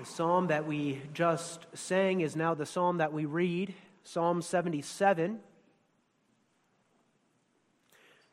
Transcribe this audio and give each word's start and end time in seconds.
The 0.00 0.06
psalm 0.06 0.46
that 0.46 0.66
we 0.66 1.02
just 1.12 1.66
sang 1.74 2.22
is 2.22 2.34
now 2.34 2.54
the 2.54 2.64
psalm 2.64 2.96
that 2.96 3.12
we 3.12 3.26
read, 3.26 3.74
Psalm 4.02 4.40
77. 4.40 5.40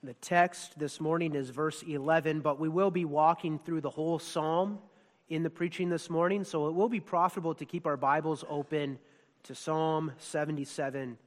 The 0.01 0.13
text 0.13 0.79
this 0.79 1.01
morning 1.01 1.35
is 1.35 1.49
verse 1.49 1.83
11, 1.83 2.39
but 2.39 2.57
we 2.57 2.69
will 2.69 2.89
be 2.89 3.03
walking 3.03 3.59
through 3.59 3.81
the 3.81 3.89
whole 3.89 4.17
psalm 4.17 4.79
in 5.27 5.43
the 5.43 5.49
preaching 5.49 5.89
this 5.89 6.10
morning, 6.10 6.46
so 6.46 6.69
it 6.69 6.74
will 6.74 6.88
be 6.88 7.01
profitable 7.01 7.53
to 7.56 7.65
keep 7.65 7.86
our 7.86 7.97
Bibles 7.97 8.46
open 8.47 8.97
to 9.44 9.54
Psalm 9.54 10.13
77 10.20 11.18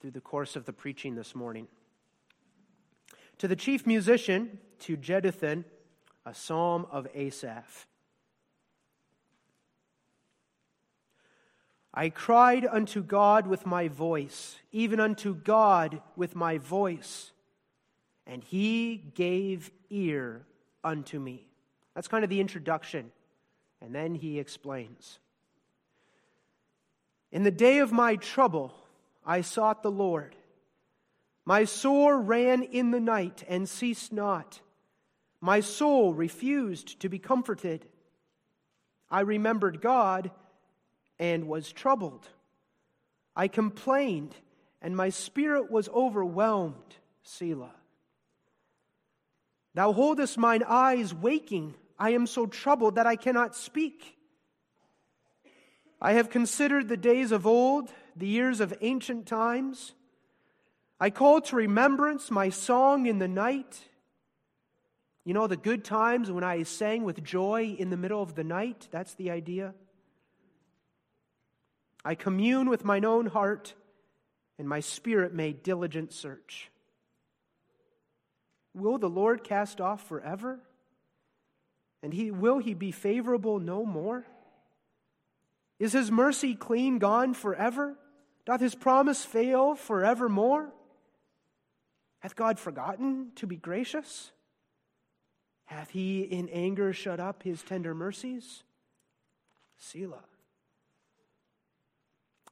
through 0.00 0.12
the 0.12 0.22
course 0.22 0.56
of 0.56 0.64
the 0.64 0.72
preaching 0.72 1.14
this 1.14 1.34
morning. 1.34 1.68
To 3.36 3.46
the 3.46 3.54
chief 3.54 3.86
musician, 3.86 4.60
to 4.78 4.96
Jeduthun, 4.96 5.64
a 6.24 6.32
psalm 6.32 6.86
of 6.90 7.06
Asaph. 7.14 7.86
I 11.98 12.10
cried 12.10 12.64
unto 12.64 13.02
God 13.02 13.48
with 13.48 13.66
my 13.66 13.88
voice, 13.88 14.54
even 14.70 15.00
unto 15.00 15.34
God 15.34 16.00
with 16.14 16.36
my 16.36 16.58
voice, 16.58 17.32
and 18.24 18.44
he 18.44 18.98
gave 19.16 19.72
ear 19.90 20.46
unto 20.84 21.18
me. 21.18 21.48
That's 21.96 22.06
kind 22.06 22.22
of 22.22 22.30
the 22.30 22.40
introduction. 22.40 23.10
And 23.80 23.92
then 23.92 24.14
he 24.14 24.38
explains 24.38 25.18
In 27.32 27.42
the 27.42 27.50
day 27.50 27.78
of 27.78 27.90
my 27.90 28.14
trouble, 28.14 28.72
I 29.26 29.40
sought 29.40 29.82
the 29.82 29.90
Lord. 29.90 30.36
My 31.44 31.64
sore 31.64 32.20
ran 32.20 32.62
in 32.62 32.92
the 32.92 33.00
night 33.00 33.42
and 33.48 33.68
ceased 33.68 34.12
not. 34.12 34.60
My 35.40 35.58
soul 35.58 36.14
refused 36.14 37.00
to 37.00 37.08
be 37.08 37.18
comforted. 37.18 37.86
I 39.10 39.22
remembered 39.22 39.80
God 39.80 40.30
and 41.18 41.48
was 41.48 41.72
troubled. 41.72 42.28
I 43.34 43.48
complained, 43.48 44.34
and 44.82 44.96
my 44.96 45.10
spirit 45.10 45.70
was 45.70 45.88
overwhelmed. 45.88 46.96
Selah. 47.22 47.74
Thou 49.74 49.92
holdest 49.92 50.38
mine 50.38 50.64
eyes 50.66 51.14
waking. 51.14 51.74
I 51.98 52.10
am 52.10 52.26
so 52.26 52.46
troubled 52.46 52.96
that 52.96 53.06
I 53.06 53.16
cannot 53.16 53.54
speak. 53.54 54.16
I 56.00 56.12
have 56.12 56.30
considered 56.30 56.88
the 56.88 56.96
days 56.96 57.32
of 57.32 57.46
old, 57.46 57.90
the 58.16 58.26
years 58.26 58.60
of 58.60 58.74
ancient 58.80 59.26
times. 59.26 59.94
I 61.00 61.10
call 61.10 61.40
to 61.42 61.56
remembrance 61.56 62.30
my 62.30 62.50
song 62.50 63.06
in 63.06 63.18
the 63.18 63.28
night. 63.28 63.84
You 65.24 65.34
know, 65.34 65.46
the 65.46 65.56
good 65.56 65.84
times 65.84 66.30
when 66.30 66.44
I 66.44 66.62
sang 66.62 67.04
with 67.04 67.22
joy 67.22 67.76
in 67.78 67.90
the 67.90 67.96
middle 67.96 68.22
of 68.22 68.34
the 68.34 68.44
night? 68.44 68.88
That's 68.90 69.14
the 69.14 69.30
idea. 69.30 69.74
I 72.08 72.14
commune 72.14 72.70
with 72.70 72.86
mine 72.86 73.04
own 73.04 73.26
heart, 73.26 73.74
and 74.58 74.66
my 74.66 74.80
spirit 74.80 75.34
made 75.34 75.62
diligent 75.62 76.10
search. 76.10 76.70
Will 78.72 78.96
the 78.96 79.10
Lord 79.10 79.44
cast 79.44 79.78
off 79.78 80.08
forever? 80.08 80.58
And 82.02 82.14
he, 82.14 82.30
will 82.30 82.60
he 82.60 82.72
be 82.72 82.92
favorable 82.92 83.60
no 83.60 83.84
more? 83.84 84.24
Is 85.78 85.92
his 85.92 86.10
mercy 86.10 86.54
clean 86.54 86.98
gone 86.98 87.34
forever? 87.34 87.98
Doth 88.46 88.62
his 88.62 88.74
promise 88.74 89.22
fail 89.22 89.74
forevermore? 89.74 90.72
Hath 92.20 92.34
God 92.34 92.58
forgotten 92.58 93.32
to 93.34 93.46
be 93.46 93.56
gracious? 93.56 94.32
Hath 95.66 95.90
he 95.90 96.22
in 96.22 96.48
anger 96.48 96.94
shut 96.94 97.20
up 97.20 97.42
his 97.42 97.62
tender 97.62 97.94
mercies? 97.94 98.62
Selah. 99.76 100.24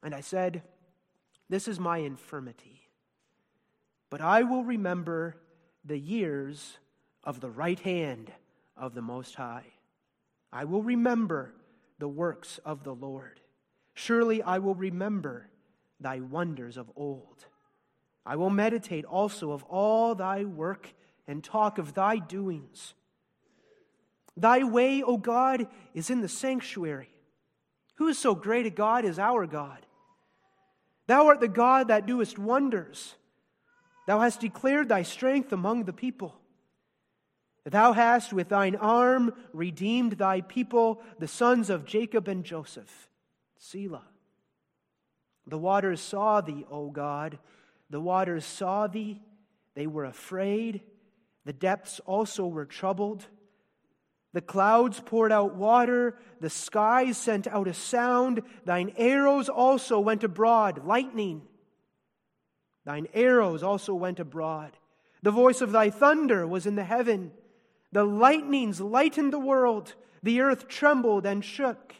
And 0.07 0.15
I 0.15 0.21
said, 0.21 0.61
This 1.49 1.67
is 1.67 1.81
my 1.81 1.97
infirmity, 1.97 2.87
but 4.09 4.21
I 4.21 4.43
will 4.43 4.63
remember 4.63 5.35
the 5.83 5.99
years 5.99 6.77
of 7.25 7.41
the 7.41 7.49
right 7.49 7.77
hand 7.81 8.31
of 8.77 8.95
the 8.95 9.01
Most 9.01 9.35
High. 9.35 9.65
I 10.49 10.63
will 10.63 10.81
remember 10.81 11.53
the 11.99 12.07
works 12.07 12.57
of 12.63 12.85
the 12.85 12.95
Lord. 12.95 13.41
Surely 13.95 14.41
I 14.41 14.59
will 14.59 14.75
remember 14.75 15.49
thy 15.99 16.21
wonders 16.21 16.77
of 16.77 16.89
old. 16.95 17.43
I 18.25 18.37
will 18.37 18.49
meditate 18.49 19.03
also 19.03 19.51
of 19.51 19.65
all 19.65 20.15
thy 20.15 20.45
work 20.45 20.87
and 21.27 21.43
talk 21.43 21.79
of 21.79 21.95
thy 21.95 22.19
doings. 22.19 22.93
Thy 24.37 24.63
way, 24.63 25.03
O 25.03 25.17
God, 25.17 25.67
is 25.93 26.09
in 26.09 26.21
the 26.21 26.29
sanctuary. 26.29 27.09
Who 27.95 28.07
is 28.07 28.17
so 28.17 28.35
great 28.35 28.65
a 28.65 28.69
God 28.69 29.03
as 29.03 29.19
our 29.19 29.45
God? 29.45 29.83
Thou 31.07 31.27
art 31.27 31.39
the 31.39 31.47
God 31.47 31.87
that 31.87 32.05
doest 32.05 32.37
wonders. 32.37 33.15
Thou 34.05 34.19
hast 34.19 34.39
declared 34.39 34.89
thy 34.89 35.03
strength 35.03 35.51
among 35.51 35.83
the 35.83 35.93
people. 35.93 36.35
Thou 37.65 37.91
hast 37.91 38.31
with 38.31 38.49
thine 38.49 38.75
arm 38.77 39.33
redeemed 39.51 40.13
thy 40.13 40.39
people, 40.41 41.01
the 41.19 41.27
sons 41.27 41.69
of 41.69 41.85
Jacob 41.85 42.27
and 42.27 42.43
Joseph. 42.45 43.09
Selah. 43.57 44.05
The 45.45 45.57
waters 45.57 46.01
saw 46.01 46.41
thee, 46.41 46.65
O 46.69 46.89
God. 46.89 47.39
The 47.89 47.99
waters 48.01 48.45
saw 48.45 48.87
thee. 48.87 49.21
They 49.75 49.87
were 49.87 50.05
afraid. 50.05 50.81
The 51.45 51.53
depths 51.53 51.99
also 52.05 52.47
were 52.47 52.65
troubled. 52.65 53.25
The 54.37 54.41
clouds 54.41 55.01
poured 55.03 55.31
out 55.31 55.55
water, 55.55 56.15
the 56.41 56.51
skies 56.51 57.17
sent 57.17 57.47
out 57.47 57.67
a 57.67 57.73
sound, 57.73 58.43
thine 58.65 58.93
arrows 58.95 59.49
also 59.49 59.99
went 59.99 60.23
abroad, 60.23 60.85
lightning. 60.85 61.41
Thine 62.85 63.07
arrows 63.15 63.63
also 63.63 63.95
went 63.95 64.19
abroad. 64.19 64.77
The 65.23 65.31
voice 65.31 65.59
of 65.59 65.71
thy 65.71 65.89
thunder 65.89 66.45
was 66.45 66.67
in 66.67 66.75
the 66.75 66.83
heaven. 66.83 67.31
The 67.91 68.03
lightnings 68.03 68.79
lightened 68.79 69.33
the 69.33 69.39
world, 69.39 69.95
the 70.21 70.39
earth 70.41 70.67
trembled 70.67 71.25
and 71.25 71.43
shook. 71.43 71.95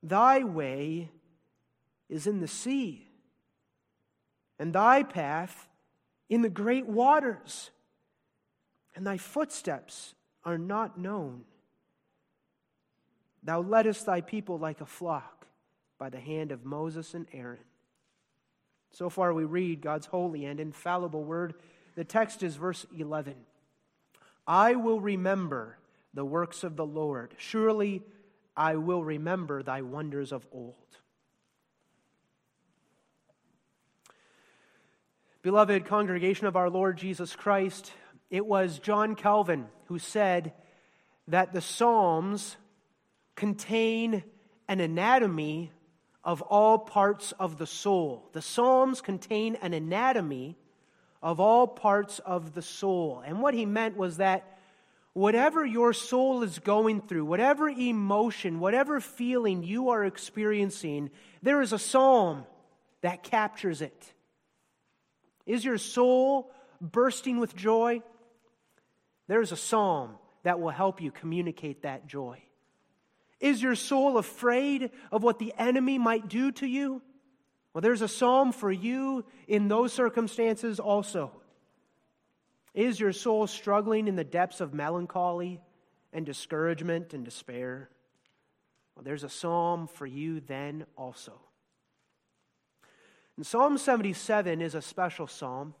Thy 0.00 0.44
way 0.44 1.10
is 2.08 2.28
in 2.28 2.38
the 2.38 2.46
sea, 2.46 3.08
and 4.60 4.72
thy 4.72 5.02
path 5.02 5.66
in 6.28 6.42
the 6.42 6.48
great 6.48 6.86
waters 6.86 7.72
and 8.98 9.06
thy 9.06 9.16
footsteps 9.16 10.12
are 10.44 10.58
not 10.58 10.98
known. 10.98 11.44
Thou 13.44 13.60
leddest 13.60 14.04
thy 14.04 14.22
people 14.22 14.58
like 14.58 14.80
a 14.80 14.86
flock 14.86 15.46
by 15.98 16.10
the 16.10 16.18
hand 16.18 16.50
of 16.50 16.64
Moses 16.64 17.14
and 17.14 17.28
Aaron. 17.32 17.60
So 18.90 19.08
far, 19.08 19.32
we 19.32 19.44
read 19.44 19.82
God's 19.82 20.06
holy 20.06 20.46
and 20.46 20.58
infallible 20.58 21.22
word. 21.22 21.54
The 21.94 22.02
text 22.02 22.42
is 22.42 22.56
verse 22.56 22.86
11 22.98 23.36
I 24.48 24.74
will 24.74 25.00
remember 25.00 25.78
the 26.12 26.24
works 26.24 26.64
of 26.64 26.74
the 26.74 26.86
Lord. 26.86 27.34
Surely 27.38 28.02
I 28.56 28.74
will 28.74 29.04
remember 29.04 29.62
thy 29.62 29.82
wonders 29.82 30.32
of 30.32 30.44
old. 30.50 30.74
Beloved 35.42 35.86
congregation 35.86 36.48
of 36.48 36.56
our 36.56 36.68
Lord 36.68 36.98
Jesus 36.98 37.36
Christ, 37.36 37.92
it 38.30 38.44
was 38.44 38.78
John 38.78 39.14
Calvin 39.14 39.66
who 39.86 39.98
said 39.98 40.52
that 41.28 41.52
the 41.52 41.60
Psalms 41.60 42.56
contain 43.36 44.22
an 44.68 44.80
anatomy 44.80 45.72
of 46.24 46.42
all 46.42 46.78
parts 46.78 47.32
of 47.32 47.58
the 47.58 47.66
soul. 47.66 48.28
The 48.32 48.42
Psalms 48.42 49.00
contain 49.00 49.56
an 49.56 49.72
anatomy 49.72 50.56
of 51.22 51.40
all 51.40 51.66
parts 51.66 52.18
of 52.20 52.54
the 52.54 52.62
soul. 52.62 53.22
And 53.24 53.40
what 53.40 53.54
he 53.54 53.66
meant 53.66 53.96
was 53.96 54.18
that 54.18 54.58
whatever 55.14 55.64
your 55.64 55.92
soul 55.92 56.42
is 56.42 56.58
going 56.58 57.00
through, 57.00 57.24
whatever 57.24 57.68
emotion, 57.68 58.60
whatever 58.60 59.00
feeling 59.00 59.62
you 59.62 59.88
are 59.88 60.04
experiencing, 60.04 61.10
there 61.42 61.62
is 61.62 61.72
a 61.72 61.78
psalm 61.78 62.44
that 63.00 63.22
captures 63.22 63.80
it. 63.80 64.12
Is 65.46 65.64
your 65.64 65.78
soul 65.78 66.52
bursting 66.80 67.40
with 67.40 67.56
joy? 67.56 68.02
There's 69.28 69.52
a 69.52 69.56
psalm 69.56 70.16
that 70.42 70.58
will 70.58 70.70
help 70.70 71.00
you 71.00 71.10
communicate 71.10 71.82
that 71.82 72.06
joy. 72.06 72.42
Is 73.40 73.62
your 73.62 73.76
soul 73.76 74.18
afraid 74.18 74.90
of 75.12 75.22
what 75.22 75.38
the 75.38 75.54
enemy 75.56 75.98
might 75.98 76.28
do 76.28 76.50
to 76.52 76.66
you? 76.66 77.02
Well, 77.72 77.82
there's 77.82 78.02
a 78.02 78.08
psalm 78.08 78.52
for 78.52 78.72
you 78.72 79.24
in 79.46 79.68
those 79.68 79.92
circumstances 79.92 80.80
also. 80.80 81.30
Is 82.74 82.98
your 82.98 83.12
soul 83.12 83.46
struggling 83.46 84.08
in 84.08 84.16
the 84.16 84.24
depths 84.24 84.60
of 84.60 84.74
melancholy 84.74 85.60
and 86.12 86.26
discouragement 86.26 87.14
and 87.14 87.24
despair? 87.24 87.90
Well, 88.94 89.04
there's 89.04 89.24
a 89.24 89.28
psalm 89.28 89.86
for 89.86 90.06
you 90.06 90.40
then 90.40 90.86
also. 90.96 91.34
And 93.36 93.46
Psalm 93.46 93.78
77 93.78 94.60
is 94.60 94.74
a 94.74 94.82
special 94.82 95.28
psalm. 95.28 95.74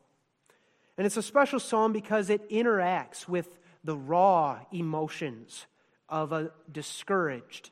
And 0.98 1.06
it's 1.06 1.16
a 1.16 1.22
special 1.22 1.60
psalm 1.60 1.92
because 1.92 2.28
it 2.28 2.50
interacts 2.50 3.28
with 3.28 3.56
the 3.84 3.96
raw 3.96 4.58
emotions 4.72 5.66
of 6.08 6.32
a 6.32 6.50
discouraged 6.70 7.70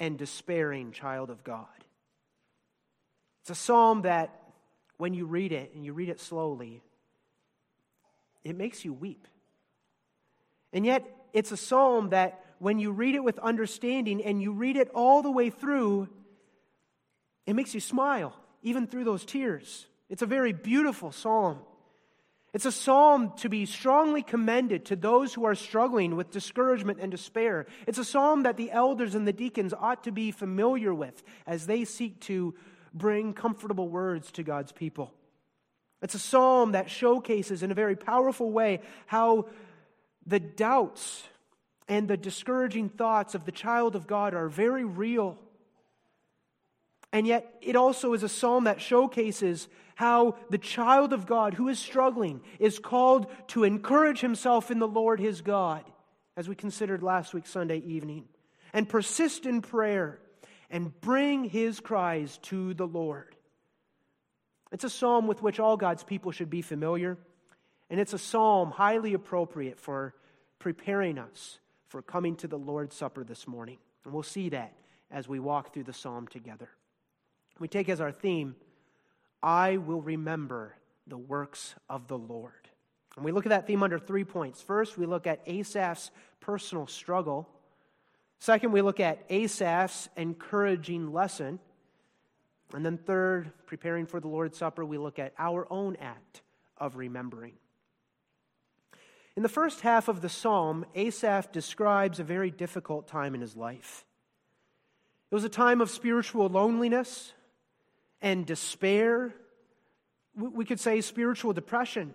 and 0.00 0.18
despairing 0.18 0.90
child 0.90 1.28
of 1.28 1.44
God. 1.44 1.66
It's 3.42 3.50
a 3.50 3.54
psalm 3.54 4.02
that, 4.02 4.40
when 4.96 5.12
you 5.12 5.26
read 5.26 5.52
it 5.52 5.72
and 5.74 5.84
you 5.84 5.92
read 5.92 6.08
it 6.08 6.20
slowly, 6.20 6.82
it 8.44 8.56
makes 8.56 8.84
you 8.84 8.94
weep. 8.94 9.28
And 10.72 10.86
yet, 10.86 11.04
it's 11.34 11.52
a 11.52 11.56
psalm 11.58 12.10
that, 12.10 12.42
when 12.60 12.78
you 12.78 12.92
read 12.92 13.14
it 13.14 13.22
with 13.22 13.38
understanding 13.40 14.24
and 14.24 14.40
you 14.40 14.52
read 14.52 14.78
it 14.78 14.88
all 14.94 15.20
the 15.20 15.30
way 15.30 15.50
through, 15.50 16.08
it 17.46 17.54
makes 17.54 17.74
you 17.74 17.80
smile, 17.80 18.34
even 18.62 18.86
through 18.86 19.04
those 19.04 19.26
tears. 19.26 19.86
It's 20.08 20.22
a 20.22 20.26
very 20.26 20.54
beautiful 20.54 21.12
psalm. 21.12 21.58
It's 22.54 22.66
a 22.66 22.72
psalm 22.72 23.32
to 23.38 23.48
be 23.48 23.66
strongly 23.66 24.22
commended 24.22 24.84
to 24.86 24.96
those 24.96 25.34
who 25.34 25.44
are 25.44 25.56
struggling 25.56 26.14
with 26.14 26.30
discouragement 26.30 27.00
and 27.00 27.10
despair. 27.10 27.66
It's 27.88 27.98
a 27.98 28.04
psalm 28.04 28.44
that 28.44 28.56
the 28.56 28.70
elders 28.70 29.16
and 29.16 29.26
the 29.26 29.32
deacons 29.32 29.74
ought 29.74 30.04
to 30.04 30.12
be 30.12 30.30
familiar 30.30 30.94
with 30.94 31.20
as 31.48 31.66
they 31.66 31.84
seek 31.84 32.20
to 32.22 32.54
bring 32.94 33.34
comfortable 33.34 33.88
words 33.88 34.30
to 34.32 34.44
God's 34.44 34.70
people. 34.70 35.12
It's 36.00 36.14
a 36.14 36.18
psalm 36.20 36.72
that 36.72 36.88
showcases 36.88 37.64
in 37.64 37.72
a 37.72 37.74
very 37.74 37.96
powerful 37.96 38.52
way 38.52 38.82
how 39.06 39.48
the 40.24 40.38
doubts 40.38 41.24
and 41.88 42.06
the 42.06 42.16
discouraging 42.16 42.88
thoughts 42.88 43.34
of 43.34 43.44
the 43.46 43.52
child 43.52 43.96
of 43.96 44.06
God 44.06 44.32
are 44.32 44.48
very 44.48 44.84
real. 44.84 45.38
And 47.14 47.28
yet, 47.28 47.54
it 47.62 47.76
also 47.76 48.12
is 48.12 48.24
a 48.24 48.28
psalm 48.28 48.64
that 48.64 48.80
showcases 48.80 49.68
how 49.94 50.34
the 50.50 50.58
child 50.58 51.12
of 51.12 51.26
God 51.26 51.54
who 51.54 51.68
is 51.68 51.78
struggling 51.78 52.40
is 52.58 52.80
called 52.80 53.28
to 53.48 53.62
encourage 53.62 54.20
himself 54.20 54.68
in 54.72 54.80
the 54.80 54.88
Lord 54.88 55.20
his 55.20 55.40
God, 55.40 55.84
as 56.36 56.48
we 56.48 56.56
considered 56.56 57.04
last 57.04 57.32
week, 57.32 57.46
Sunday 57.46 57.78
evening, 57.78 58.24
and 58.72 58.88
persist 58.88 59.46
in 59.46 59.62
prayer 59.62 60.18
and 60.70 61.00
bring 61.02 61.44
his 61.44 61.78
cries 61.78 62.38
to 62.38 62.74
the 62.74 62.86
Lord. 62.86 63.36
It's 64.72 64.82
a 64.82 64.90
psalm 64.90 65.28
with 65.28 65.40
which 65.40 65.60
all 65.60 65.76
God's 65.76 66.02
people 66.02 66.32
should 66.32 66.50
be 66.50 66.62
familiar, 66.62 67.16
and 67.90 68.00
it's 68.00 68.12
a 68.12 68.18
psalm 68.18 68.72
highly 68.72 69.14
appropriate 69.14 69.78
for 69.78 70.16
preparing 70.58 71.18
us 71.18 71.60
for 71.86 72.02
coming 72.02 72.34
to 72.34 72.48
the 72.48 72.58
Lord's 72.58 72.96
Supper 72.96 73.22
this 73.22 73.46
morning. 73.46 73.78
And 74.04 74.12
we'll 74.12 74.24
see 74.24 74.48
that 74.48 74.72
as 75.12 75.28
we 75.28 75.38
walk 75.38 75.72
through 75.72 75.84
the 75.84 75.92
psalm 75.92 76.26
together. 76.26 76.70
We 77.58 77.68
take 77.68 77.88
as 77.88 78.00
our 78.00 78.12
theme 78.12 78.56
I 79.42 79.76
will 79.76 80.00
remember 80.00 80.74
the 81.06 81.18
works 81.18 81.74
of 81.90 82.08
the 82.08 82.16
Lord. 82.16 82.52
And 83.16 83.24
we 83.24 83.30
look 83.30 83.44
at 83.44 83.50
that 83.50 83.66
theme 83.66 83.82
under 83.82 83.98
three 83.98 84.24
points. 84.24 84.62
First, 84.62 84.96
we 84.96 85.04
look 85.04 85.26
at 85.26 85.42
Asaph's 85.46 86.10
personal 86.40 86.86
struggle. 86.86 87.48
Second, 88.38 88.72
we 88.72 88.80
look 88.80 89.00
at 89.00 89.24
Asaph's 89.28 90.08
encouraging 90.16 91.12
lesson. 91.12 91.60
And 92.72 92.84
then, 92.84 92.96
third, 92.96 93.52
preparing 93.66 94.06
for 94.06 94.18
the 94.18 94.28
Lord's 94.28 94.56
Supper, 94.56 94.84
we 94.84 94.98
look 94.98 95.18
at 95.18 95.34
our 95.38 95.66
own 95.70 95.96
act 96.00 96.40
of 96.78 96.96
remembering. 96.96 97.52
In 99.36 99.42
the 99.42 99.48
first 99.48 99.82
half 99.82 100.08
of 100.08 100.22
the 100.22 100.28
psalm, 100.28 100.86
Asaph 100.94 101.52
describes 101.52 102.18
a 102.18 102.24
very 102.24 102.50
difficult 102.50 103.06
time 103.06 103.34
in 103.34 103.40
his 103.40 103.56
life. 103.56 104.04
It 105.30 105.34
was 105.34 105.44
a 105.44 105.48
time 105.48 105.80
of 105.80 105.90
spiritual 105.90 106.48
loneliness, 106.48 107.32
and 108.24 108.46
despair. 108.46 109.34
We 110.34 110.64
could 110.64 110.80
say 110.80 111.02
spiritual 111.02 111.52
depression. 111.52 112.14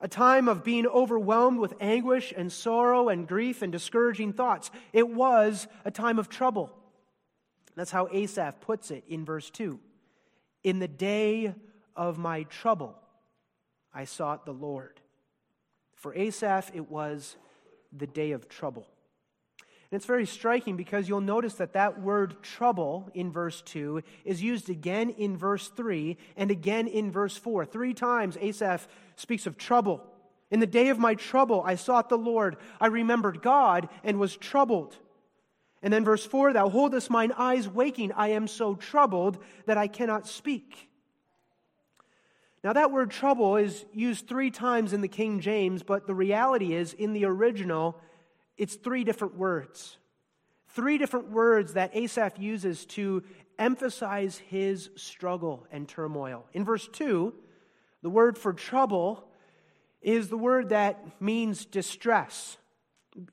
A 0.00 0.08
time 0.08 0.48
of 0.48 0.64
being 0.64 0.86
overwhelmed 0.86 1.58
with 1.58 1.74
anguish 1.80 2.32
and 2.34 2.50
sorrow 2.50 3.10
and 3.10 3.28
grief 3.28 3.60
and 3.60 3.70
discouraging 3.70 4.32
thoughts. 4.32 4.70
It 4.92 5.08
was 5.08 5.68
a 5.84 5.90
time 5.92 6.18
of 6.18 6.30
trouble. 6.30 6.72
That's 7.76 7.90
how 7.90 8.08
Asaph 8.10 8.60
puts 8.62 8.90
it 8.90 9.04
in 9.06 9.24
verse 9.24 9.50
2. 9.50 9.78
In 10.64 10.78
the 10.78 10.88
day 10.88 11.54
of 11.94 12.18
my 12.18 12.44
trouble, 12.44 12.96
I 13.94 14.04
sought 14.04 14.46
the 14.46 14.54
Lord. 14.54 14.98
For 15.94 16.14
Asaph, 16.14 16.70
it 16.74 16.90
was 16.90 17.36
the 17.92 18.06
day 18.06 18.32
of 18.32 18.48
trouble. 18.48 18.86
And 19.92 19.98
it's 19.98 20.06
very 20.06 20.24
striking 20.24 20.78
because 20.78 21.06
you'll 21.06 21.20
notice 21.20 21.52
that 21.56 21.74
that 21.74 22.00
word 22.00 22.42
trouble 22.42 23.10
in 23.12 23.30
verse 23.30 23.60
2 23.60 24.02
is 24.24 24.42
used 24.42 24.70
again 24.70 25.10
in 25.10 25.36
verse 25.36 25.68
3 25.68 26.16
and 26.34 26.50
again 26.50 26.86
in 26.86 27.10
verse 27.10 27.36
4. 27.36 27.66
Three 27.66 27.92
times 27.92 28.38
Asaph 28.40 28.88
speaks 29.16 29.46
of 29.46 29.58
trouble. 29.58 30.02
In 30.50 30.60
the 30.60 30.66
day 30.66 30.88
of 30.88 30.98
my 30.98 31.14
trouble, 31.14 31.62
I 31.62 31.74
sought 31.74 32.08
the 32.08 32.16
Lord. 32.16 32.56
I 32.80 32.86
remembered 32.86 33.42
God 33.42 33.90
and 34.02 34.18
was 34.18 34.34
troubled. 34.34 34.96
And 35.82 35.92
then 35.92 36.06
verse 36.06 36.24
4 36.24 36.54
Thou 36.54 36.70
holdest 36.70 37.10
mine 37.10 37.32
eyes 37.36 37.68
waking. 37.68 38.12
I 38.12 38.28
am 38.28 38.48
so 38.48 38.74
troubled 38.74 39.36
that 39.66 39.76
I 39.76 39.88
cannot 39.88 40.26
speak. 40.26 40.88
Now, 42.64 42.72
that 42.72 42.92
word 42.92 43.10
trouble 43.10 43.56
is 43.56 43.84
used 43.92 44.26
three 44.26 44.50
times 44.50 44.94
in 44.94 45.02
the 45.02 45.08
King 45.08 45.40
James, 45.40 45.82
but 45.82 46.06
the 46.06 46.14
reality 46.14 46.74
is, 46.74 46.94
in 46.94 47.12
the 47.12 47.26
original, 47.26 48.00
it's 48.56 48.74
three 48.74 49.04
different 49.04 49.36
words. 49.36 49.96
Three 50.68 50.98
different 50.98 51.30
words 51.30 51.74
that 51.74 51.94
Asaph 51.94 52.38
uses 52.38 52.86
to 52.86 53.22
emphasize 53.58 54.38
his 54.38 54.90
struggle 54.96 55.66
and 55.70 55.88
turmoil. 55.88 56.46
In 56.52 56.64
verse 56.64 56.88
2, 56.92 57.34
the 58.02 58.10
word 58.10 58.38
for 58.38 58.52
trouble 58.52 59.28
is 60.00 60.28
the 60.28 60.36
word 60.36 60.70
that 60.70 61.20
means 61.20 61.64
distress. 61.64 62.56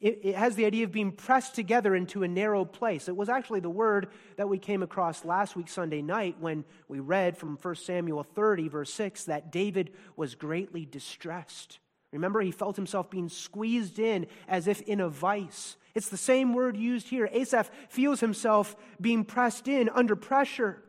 It, 0.01 0.35
has 0.35 0.55
the 0.55 0.65
idea 0.65 0.83
of 0.83 0.91
being 0.91 1.13
pressed 1.13 1.55
together 1.55 1.95
into 1.95 2.23
a 2.23 2.27
narrow 2.27 2.65
place. 2.65 3.07
It 3.07 3.15
was 3.15 3.29
actually 3.29 3.61
the 3.61 3.69
word 3.69 4.09
that 4.35 4.49
we 4.49 4.57
came 4.57 4.83
across 4.83 5.23
last 5.23 5.55
week, 5.55 5.69
Sunday 5.69 6.01
night, 6.01 6.35
when 6.39 6.65
we 6.89 6.99
read 6.99 7.37
from 7.37 7.57
1 7.61 7.75
Samuel 7.75 8.23
30, 8.23 8.67
verse 8.67 8.93
6, 8.93 9.23
that 9.23 9.53
David 9.53 9.91
was 10.17 10.35
greatly 10.35 10.85
distressed. 10.85 11.79
Remember, 12.11 12.41
he 12.41 12.51
felt 12.51 12.75
himself 12.75 13.09
being 13.09 13.29
squeezed 13.29 13.99
in 13.99 14.27
as 14.47 14.67
if 14.67 14.81
in 14.81 14.99
a 14.99 15.09
vice. 15.09 15.77
It's 15.93 16.09
the 16.09 16.17
same 16.17 16.53
word 16.53 16.75
used 16.75 17.07
here. 17.07 17.29
Asaph 17.31 17.69
feels 17.89 18.19
himself 18.19 18.75
being 18.99 19.23
pressed 19.23 19.67
in 19.67 19.89
under 19.89 20.15
pressure 20.15 20.81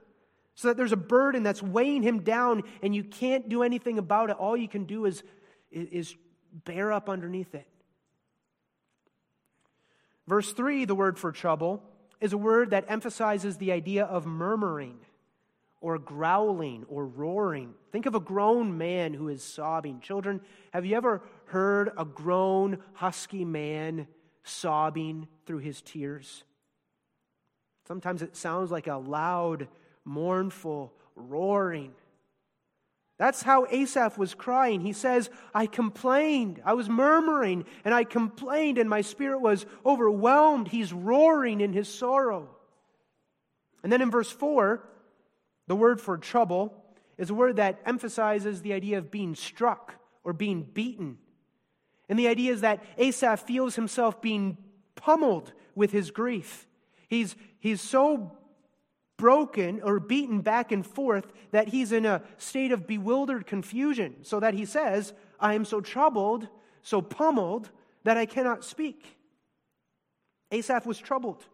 so 0.54 0.68
that 0.68 0.76
there's 0.76 0.92
a 0.92 0.96
burden 0.96 1.42
that's 1.42 1.62
weighing 1.62 2.02
him 2.02 2.20
down 2.22 2.62
and 2.82 2.94
you 2.94 3.04
can't 3.04 3.48
do 3.48 3.62
anything 3.62 3.98
about 3.98 4.30
it. 4.30 4.36
All 4.36 4.56
you 4.56 4.68
can 4.68 4.84
do 4.84 5.04
is, 5.04 5.22
is 5.70 6.16
bear 6.52 6.92
up 6.92 7.08
underneath 7.08 7.54
it. 7.54 7.66
Verse 10.26 10.52
3, 10.52 10.84
the 10.84 10.94
word 10.94 11.18
for 11.18 11.32
trouble, 11.32 11.82
is 12.20 12.32
a 12.32 12.38
word 12.38 12.70
that 12.70 12.84
emphasizes 12.88 13.56
the 13.56 13.72
idea 13.72 14.04
of 14.04 14.26
murmuring 14.26 15.00
or 15.80 15.98
growling 15.98 16.84
or 16.88 17.06
roaring. 17.06 17.74
Think 17.90 18.06
of 18.06 18.14
a 18.14 18.20
grown 18.20 18.76
man 18.76 19.14
who 19.14 19.28
is 19.28 19.42
sobbing. 19.42 20.00
Children, 20.00 20.40
have 20.72 20.84
you 20.84 20.96
ever 20.96 21.22
heard 21.46 21.90
a 21.96 22.04
grown, 22.04 22.78
husky 22.92 23.44
man 23.44 24.06
sobbing 24.44 25.26
through 25.46 25.58
his 25.58 25.80
tears? 25.80 26.44
Sometimes 27.88 28.22
it 28.22 28.36
sounds 28.36 28.70
like 28.70 28.86
a 28.86 28.96
loud, 28.96 29.68
mournful 30.04 30.92
roaring. 31.16 31.92
That's 33.18 33.42
how 33.42 33.66
Asaph 33.70 34.16
was 34.16 34.34
crying. 34.34 34.80
He 34.80 34.94
says, 34.94 35.28
I 35.54 35.66
complained. 35.66 36.62
I 36.64 36.72
was 36.72 36.88
murmuring 36.88 37.64
and 37.84 37.92
I 37.92 38.04
complained, 38.04 38.78
and 38.78 38.88
my 38.88 39.02
spirit 39.02 39.40
was 39.40 39.66
overwhelmed. 39.84 40.68
He's 40.68 40.92
roaring 40.92 41.60
in 41.60 41.72
his 41.72 41.86
sorrow. 41.92 42.48
And 43.82 43.92
then 43.92 44.00
in 44.00 44.10
verse 44.10 44.30
4, 44.30 44.82
the 45.70 45.76
word 45.76 46.00
for 46.00 46.18
trouble 46.18 46.74
is 47.16 47.30
a 47.30 47.34
word 47.34 47.54
that 47.54 47.78
emphasizes 47.86 48.60
the 48.60 48.72
idea 48.72 48.98
of 48.98 49.08
being 49.08 49.36
struck 49.36 49.94
or 50.24 50.32
being 50.32 50.64
beaten. 50.64 51.16
And 52.08 52.18
the 52.18 52.26
idea 52.26 52.52
is 52.52 52.62
that 52.62 52.82
Asaph 52.98 53.46
feels 53.46 53.76
himself 53.76 54.20
being 54.20 54.56
pummeled 54.96 55.52
with 55.76 55.92
his 55.92 56.10
grief. 56.10 56.66
He's, 57.06 57.36
he's 57.60 57.80
so 57.80 58.36
broken 59.16 59.80
or 59.84 60.00
beaten 60.00 60.40
back 60.40 60.72
and 60.72 60.84
forth 60.84 61.32
that 61.52 61.68
he's 61.68 61.92
in 61.92 62.04
a 62.04 62.22
state 62.36 62.72
of 62.72 62.88
bewildered 62.88 63.46
confusion, 63.46 64.16
so 64.22 64.40
that 64.40 64.54
he 64.54 64.64
says, 64.64 65.12
I 65.38 65.54
am 65.54 65.64
so 65.64 65.80
troubled, 65.80 66.48
so 66.82 67.00
pummeled, 67.00 67.70
that 68.02 68.16
I 68.16 68.26
cannot 68.26 68.64
speak. 68.64 69.06
Asaph 70.50 70.84
was 70.84 70.98
troubled. 70.98 71.44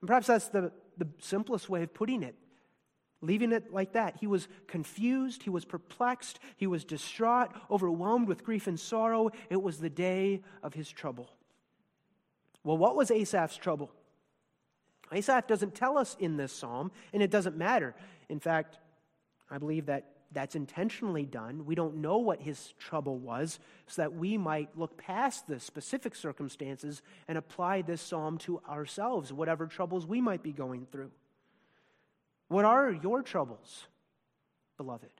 And 0.00 0.06
perhaps 0.06 0.28
that's 0.28 0.50
the, 0.50 0.70
the 0.98 1.08
simplest 1.18 1.68
way 1.68 1.82
of 1.82 1.92
putting 1.92 2.22
it 2.22 2.36
leaving 3.26 3.52
it 3.52 3.72
like 3.72 3.92
that. 3.92 4.16
He 4.20 4.26
was 4.26 4.48
confused, 4.66 5.42
he 5.42 5.50
was 5.50 5.64
perplexed, 5.64 6.38
he 6.56 6.66
was 6.66 6.84
distraught, 6.84 7.50
overwhelmed 7.70 8.28
with 8.28 8.44
grief 8.44 8.66
and 8.66 8.78
sorrow. 8.78 9.30
It 9.50 9.62
was 9.62 9.78
the 9.78 9.90
day 9.90 10.42
of 10.62 10.74
his 10.74 10.90
trouble. 10.90 11.30
Well, 12.62 12.78
what 12.78 12.96
was 12.96 13.10
Asaph's 13.10 13.56
trouble? 13.56 13.90
Asaph 15.12 15.46
doesn't 15.46 15.74
tell 15.74 15.98
us 15.98 16.16
in 16.18 16.36
this 16.36 16.52
psalm, 16.52 16.90
and 17.12 17.22
it 17.22 17.30
doesn't 17.30 17.56
matter. 17.56 17.94
In 18.28 18.40
fact, 18.40 18.78
I 19.50 19.58
believe 19.58 19.86
that 19.86 20.10
that's 20.32 20.56
intentionally 20.56 21.24
done. 21.24 21.64
We 21.64 21.74
don't 21.74 21.96
know 21.96 22.18
what 22.18 22.40
his 22.40 22.74
trouble 22.78 23.18
was, 23.18 23.60
so 23.86 24.02
that 24.02 24.14
we 24.14 24.36
might 24.36 24.76
look 24.76 24.96
past 24.96 25.46
the 25.46 25.60
specific 25.60 26.14
circumstances 26.14 27.02
and 27.28 27.38
apply 27.38 27.82
this 27.82 28.00
psalm 28.00 28.38
to 28.38 28.60
ourselves, 28.68 29.32
whatever 29.32 29.66
troubles 29.66 30.06
we 30.06 30.20
might 30.20 30.42
be 30.42 30.52
going 30.52 30.86
through. 30.90 31.10
What 32.54 32.64
are 32.64 32.92
your 32.92 33.20
troubles, 33.20 33.88
beloved? 34.76 35.10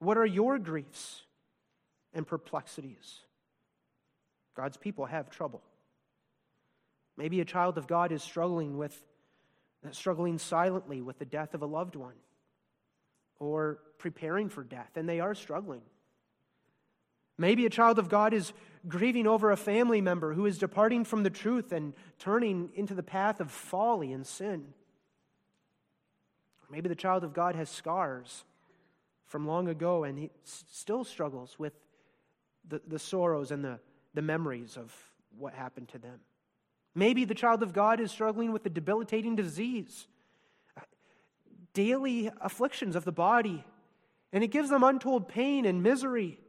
What 0.00 0.18
are 0.18 0.26
your 0.26 0.58
griefs 0.58 1.22
and 2.12 2.26
perplexities? 2.26 3.20
God's 4.56 4.76
people 4.76 5.06
have 5.06 5.30
trouble. 5.30 5.62
Maybe 7.16 7.40
a 7.40 7.44
child 7.44 7.78
of 7.78 7.86
God 7.86 8.10
is 8.10 8.24
struggling 8.24 8.76
with 8.76 9.00
uh, 9.86 9.92
struggling 9.92 10.38
silently 10.38 11.00
with 11.00 11.20
the 11.20 11.24
death 11.24 11.54
of 11.54 11.62
a 11.62 11.66
loved 11.66 11.94
one 11.94 12.16
or 13.38 13.78
preparing 13.98 14.48
for 14.48 14.64
death, 14.64 14.96
and 14.96 15.08
they 15.08 15.20
are 15.20 15.32
struggling. 15.32 15.82
Maybe 17.38 17.66
a 17.66 17.70
child 17.70 18.00
of 18.00 18.08
God 18.08 18.34
is 18.34 18.52
grieving 18.88 19.28
over 19.28 19.52
a 19.52 19.56
family 19.56 20.00
member 20.00 20.34
who 20.34 20.46
is 20.46 20.58
departing 20.58 21.04
from 21.04 21.22
the 21.22 21.30
truth 21.30 21.70
and 21.70 21.94
turning 22.18 22.70
into 22.74 22.94
the 22.94 23.04
path 23.04 23.38
of 23.38 23.52
folly 23.52 24.12
and 24.12 24.26
sin. 24.26 24.74
Maybe 26.70 26.88
the 26.88 26.94
child 26.94 27.24
of 27.24 27.32
God 27.32 27.54
has 27.54 27.70
scars 27.70 28.44
from 29.26 29.46
long 29.46 29.68
ago 29.68 30.04
and 30.04 30.18
he 30.18 30.30
still 30.44 31.04
struggles 31.04 31.58
with 31.58 31.72
the, 32.68 32.80
the 32.86 32.98
sorrows 32.98 33.50
and 33.50 33.64
the, 33.64 33.78
the 34.14 34.22
memories 34.22 34.76
of 34.76 34.94
what 35.38 35.54
happened 35.54 35.88
to 35.90 35.98
them. 35.98 36.20
Maybe 36.94 37.24
the 37.24 37.34
child 37.34 37.62
of 37.62 37.72
God 37.72 38.00
is 38.00 38.10
struggling 38.10 38.52
with 38.52 38.64
a 38.66 38.70
debilitating 38.70 39.36
disease, 39.36 40.06
daily 41.74 42.30
afflictions 42.40 42.96
of 42.96 43.04
the 43.04 43.12
body, 43.12 43.64
and 44.32 44.42
it 44.42 44.48
gives 44.48 44.70
them 44.70 44.82
untold 44.82 45.28
pain 45.28 45.66
and 45.66 45.82
misery. 45.82 46.40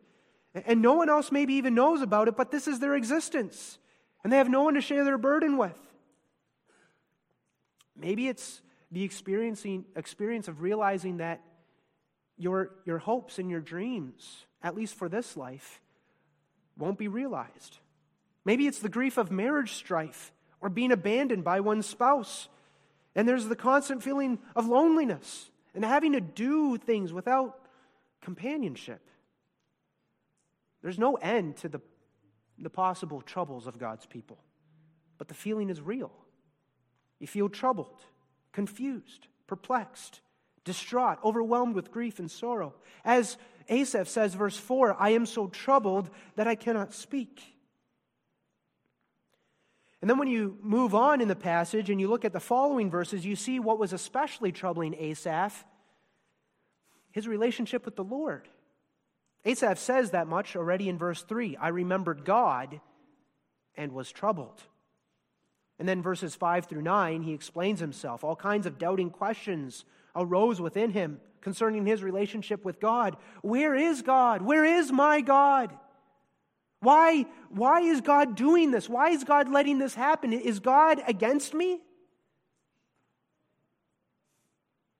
And 0.53 0.81
no 0.81 0.93
one 0.93 1.09
else 1.09 1.31
maybe 1.31 1.53
even 1.55 1.75
knows 1.75 2.01
about 2.01 2.27
it, 2.27 2.37
but 2.37 2.49
this 2.49 2.67
is 2.67 2.79
their 2.79 2.95
existence, 2.95 3.77
and 4.23 4.31
they 4.31 4.37
have 4.37 4.49
no 4.49 4.63
one 4.63 4.73
to 4.75 4.81
share 4.81 5.03
their 5.03 5.17
burden 5.17 5.57
with. 5.57 5.77
Maybe 7.95 8.27
it's 8.27 8.61
the 8.91 9.03
experiencing, 9.03 9.85
experience 9.95 10.47
of 10.47 10.61
realizing 10.61 11.17
that 11.17 11.41
your, 12.37 12.71
your 12.85 12.99
hopes 12.99 13.39
and 13.39 13.49
your 13.49 13.59
dreams, 13.59 14.45
at 14.61 14.75
least 14.75 14.95
for 14.95 15.09
this 15.09 15.35
life, 15.35 15.81
won't 16.77 16.97
be 16.97 17.07
realized. 17.07 17.79
Maybe 18.45 18.67
it's 18.67 18.79
the 18.79 18.89
grief 18.89 19.17
of 19.17 19.31
marriage 19.31 19.73
strife 19.73 20.31
or 20.61 20.69
being 20.69 20.91
abandoned 20.91 21.43
by 21.43 21.59
one's 21.59 21.85
spouse. 21.85 22.47
And 23.15 23.27
there's 23.27 23.47
the 23.47 23.55
constant 23.55 24.03
feeling 24.03 24.39
of 24.55 24.67
loneliness 24.67 25.49
and 25.75 25.83
having 25.83 26.13
to 26.13 26.21
do 26.21 26.77
things 26.77 27.11
without 27.11 27.59
companionship. 28.21 29.01
There's 30.81 30.99
no 30.99 31.15
end 31.15 31.57
to 31.57 31.69
the, 31.69 31.81
the 32.57 32.69
possible 32.69 33.21
troubles 33.21 33.67
of 33.67 33.77
God's 33.77 34.05
people, 34.05 34.37
but 35.17 35.27
the 35.27 35.33
feeling 35.33 35.69
is 35.69 35.81
real. 35.81 36.11
You 37.19 37.27
feel 37.27 37.49
troubled 37.49 37.99
confused, 38.57 39.27
perplexed, 39.45 40.19
distraught, 40.63 41.19
overwhelmed 41.23 41.75
with 41.75 41.91
grief 41.91 42.17
and 42.17 42.31
sorrow. 42.31 42.73
As 43.05 43.37
Asaph 43.69 44.07
says, 44.07 44.33
verse 44.33 44.57
4 44.57 44.99
I 44.99 45.11
am 45.11 45.27
so 45.27 45.45
troubled 45.45 46.09
that 46.37 46.47
I 46.47 46.55
cannot 46.55 46.91
speak. 46.91 47.39
And 50.01 50.09
then 50.09 50.17
when 50.17 50.27
you 50.27 50.57
move 50.63 50.95
on 50.95 51.21
in 51.21 51.27
the 51.27 51.35
passage 51.35 51.91
and 51.91 52.01
you 52.01 52.07
look 52.07 52.25
at 52.25 52.33
the 52.33 52.39
following 52.39 52.89
verses, 52.89 53.23
you 53.23 53.35
see 53.35 53.59
what 53.59 53.77
was 53.77 53.93
especially 53.93 54.51
troubling 54.51 54.95
Asaph 54.95 55.63
his 57.11 57.27
relationship 57.27 57.85
with 57.85 57.95
the 57.95 58.03
Lord. 58.03 58.47
Asaph 59.45 59.77
says 59.77 60.09
that 60.11 60.25
much 60.25 60.55
already 60.55 60.89
in 60.89 60.97
verse 60.97 61.21
3 61.21 61.57
I 61.57 61.67
remembered 61.67 62.25
God 62.25 62.81
and 63.75 63.91
was 63.91 64.11
troubled. 64.11 64.63
And 65.79 65.87
then 65.87 66.01
verses 66.01 66.35
5 66.35 66.65
through 66.65 66.81
9, 66.81 67.21
he 67.21 67.33
explains 67.33 67.79
himself. 67.79 68.23
All 68.23 68.35
kinds 68.35 68.65
of 68.65 68.79
doubting 68.79 69.09
questions 69.09 69.85
arose 70.15 70.59
within 70.59 70.91
him 70.91 71.19
concerning 71.41 71.85
his 71.85 72.01
relationship 72.01 72.65
with 72.65 72.79
God. 72.79 73.15
Where 73.41 73.75
is 73.75 74.01
God? 74.01 74.41
Where 74.41 74.65
is 74.65 74.91
my 74.91 75.21
God? 75.21 75.77
Why, 76.79 77.25
why 77.49 77.81
is 77.81 78.01
God 78.01 78.35
doing 78.35 78.71
this? 78.71 78.89
Why 78.89 79.09
is 79.09 79.23
God 79.23 79.51
letting 79.51 79.77
this 79.77 79.95
happen? 79.95 80.33
Is 80.33 80.59
God 80.59 81.01
against 81.07 81.53
me? 81.53 81.79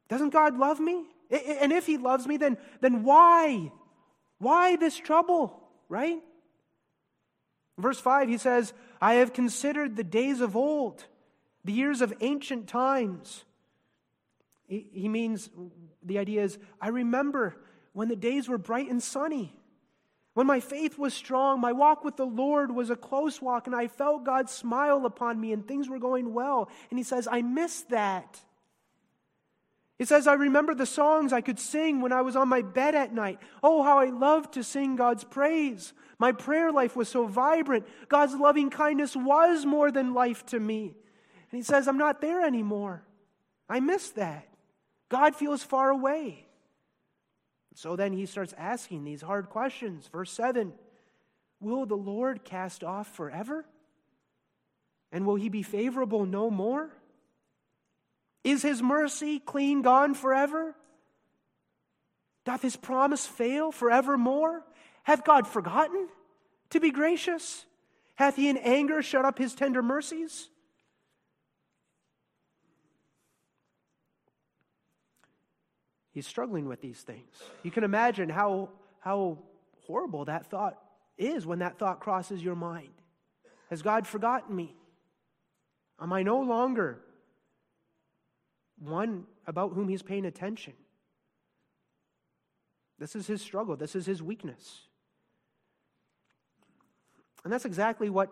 Doesn't 0.09 0.29
God 0.29 0.57
love 0.57 0.79
me? 0.79 1.05
And 1.29 1.73
if 1.73 1.85
he 1.85 1.97
loves 1.97 2.25
me, 2.25 2.37
then, 2.37 2.57
then 2.81 3.03
why? 3.03 3.71
Why 4.39 4.75
this 4.75 4.95
trouble, 4.95 5.59
right? 5.89 6.19
Verse 7.77 7.99
5, 7.99 8.29
he 8.29 8.37
says, 8.37 8.73
I 9.01 9.15
have 9.15 9.33
considered 9.33 9.95
the 9.95 10.03
days 10.03 10.41
of 10.41 10.55
old, 10.55 11.05
the 11.63 11.73
years 11.73 12.01
of 12.01 12.13
ancient 12.21 12.67
times. 12.67 13.43
He 14.67 15.07
means, 15.07 15.49
the 16.03 16.19
idea 16.19 16.43
is, 16.43 16.57
I 16.81 16.89
remember 16.89 17.55
when 17.93 18.09
the 18.09 18.15
days 18.15 18.49
were 18.49 18.57
bright 18.57 18.89
and 18.89 19.01
sunny. 19.01 19.53
When 20.33 20.45
my 20.45 20.59
faith 20.59 20.99
was 20.99 21.13
strong, 21.13 21.59
my 21.59 21.71
walk 21.71 22.03
with 22.03 22.15
the 22.15 22.25
Lord 22.25 22.71
was 22.71 22.89
a 22.89 22.95
close 22.95 23.41
walk, 23.41 23.65
and 23.65 23.75
I 23.75 23.87
felt 23.87 24.23
God 24.23 24.49
smile 24.49 25.05
upon 25.05 25.39
me, 25.41 25.51
and 25.51 25.67
things 25.67 25.89
were 25.89 25.99
going 25.99 26.33
well. 26.33 26.69
And 26.91 26.99
he 26.99 27.03
says, 27.03 27.27
I 27.31 27.41
miss 27.41 27.81
that. 27.89 28.39
It 29.99 30.07
says, 30.07 30.27
I 30.27 30.33
remember 30.33 30.75
the 30.75 30.85
songs 30.85 31.33
I 31.33 31.41
could 31.41 31.59
sing 31.59 32.01
when 32.01 32.11
I 32.11 32.21
was 32.21 32.35
on 32.35 32.49
my 32.49 32.61
bed 32.61 32.93
at 32.93 33.13
night. 33.13 33.39
Oh, 33.63 33.81
how 33.81 33.97
I 33.97 34.09
loved 34.09 34.53
to 34.53 34.63
sing 34.63 34.95
God's 34.95 35.23
praise. 35.23 35.93
My 36.19 36.31
prayer 36.31 36.71
life 36.71 36.95
was 36.95 37.09
so 37.09 37.25
vibrant. 37.25 37.87
God's 38.07 38.35
loving 38.35 38.69
kindness 38.69 39.15
was 39.15 39.65
more 39.65 39.91
than 39.91 40.13
life 40.13 40.45
to 40.47 40.59
me. 40.59 40.95
And 41.51 41.57
he 41.57 41.63
says, 41.63 41.87
I'm 41.87 41.97
not 41.97 42.21
there 42.21 42.45
anymore. 42.45 43.03
I 43.67 43.79
miss 43.79 44.11
that. 44.11 44.47
God 45.09 45.35
feels 45.35 45.63
far 45.63 45.89
away. 45.89 46.45
So 47.73 47.95
then 47.95 48.13
he 48.13 48.25
starts 48.25 48.53
asking 48.57 49.03
these 49.03 49.21
hard 49.21 49.49
questions. 49.49 50.07
Verse 50.11 50.31
7 50.31 50.73
Will 51.59 51.85
the 51.85 51.95
Lord 51.95 52.43
cast 52.43 52.83
off 52.83 53.15
forever? 53.15 53.65
And 55.11 55.25
will 55.25 55.35
he 55.35 55.49
be 55.49 55.63
favorable 55.63 56.25
no 56.25 56.51
more? 56.51 56.91
Is 58.47 58.61
his 58.61 58.81
mercy 58.81 59.39
clean 59.39 59.81
gone 59.81 60.13
forever? 60.13 60.73
Doth 62.45 62.61
his 62.61 62.77
promise 62.77 63.25
fail 63.25 63.73
forevermore? 63.73 64.63
Hath 65.03 65.25
God 65.25 65.45
forgotten 65.45 66.07
to 66.69 66.79
be 66.79 66.91
gracious? 66.91 67.65
Hath 68.15 68.37
he 68.37 68.47
in 68.47 68.55
anger 68.55 69.01
shut 69.01 69.25
up 69.25 69.37
his 69.37 69.53
tender 69.53 69.83
mercies? 69.83 70.47
He's 76.13 76.25
struggling 76.25 76.69
with 76.69 76.79
these 76.79 77.01
things. 77.01 77.27
You 77.63 77.71
can 77.71 77.83
imagine 77.83 78.29
how, 78.29 78.69
how 79.01 79.39
horrible 79.87 80.23
that 80.23 80.45
thought 80.45 80.77
is 81.17 81.45
when 81.45 81.59
that 81.59 81.79
thought 81.79 81.99
crosses 81.99 82.41
your 82.41 82.55
mind. 82.55 82.93
Has 83.69 83.81
God 83.81 84.07
forgotten 84.07 84.55
me? 84.55 84.73
Am 85.99 86.13
I 86.13 86.23
no 86.23 86.39
longer 86.39 87.01
one 88.79 89.25
about 89.45 89.73
whom 89.73 89.87
he's 89.87 90.03
paying 90.03 90.25
attention? 90.25 90.73
This 92.99 93.15
is 93.15 93.27
his 93.27 93.41
struggle. 93.41 93.75
This 93.75 93.95
is 93.95 94.05
his 94.05 94.23
weakness. 94.23 94.81
And 97.43 97.53
that's 97.53 97.65
exactly 97.65 98.09
what 98.09 98.31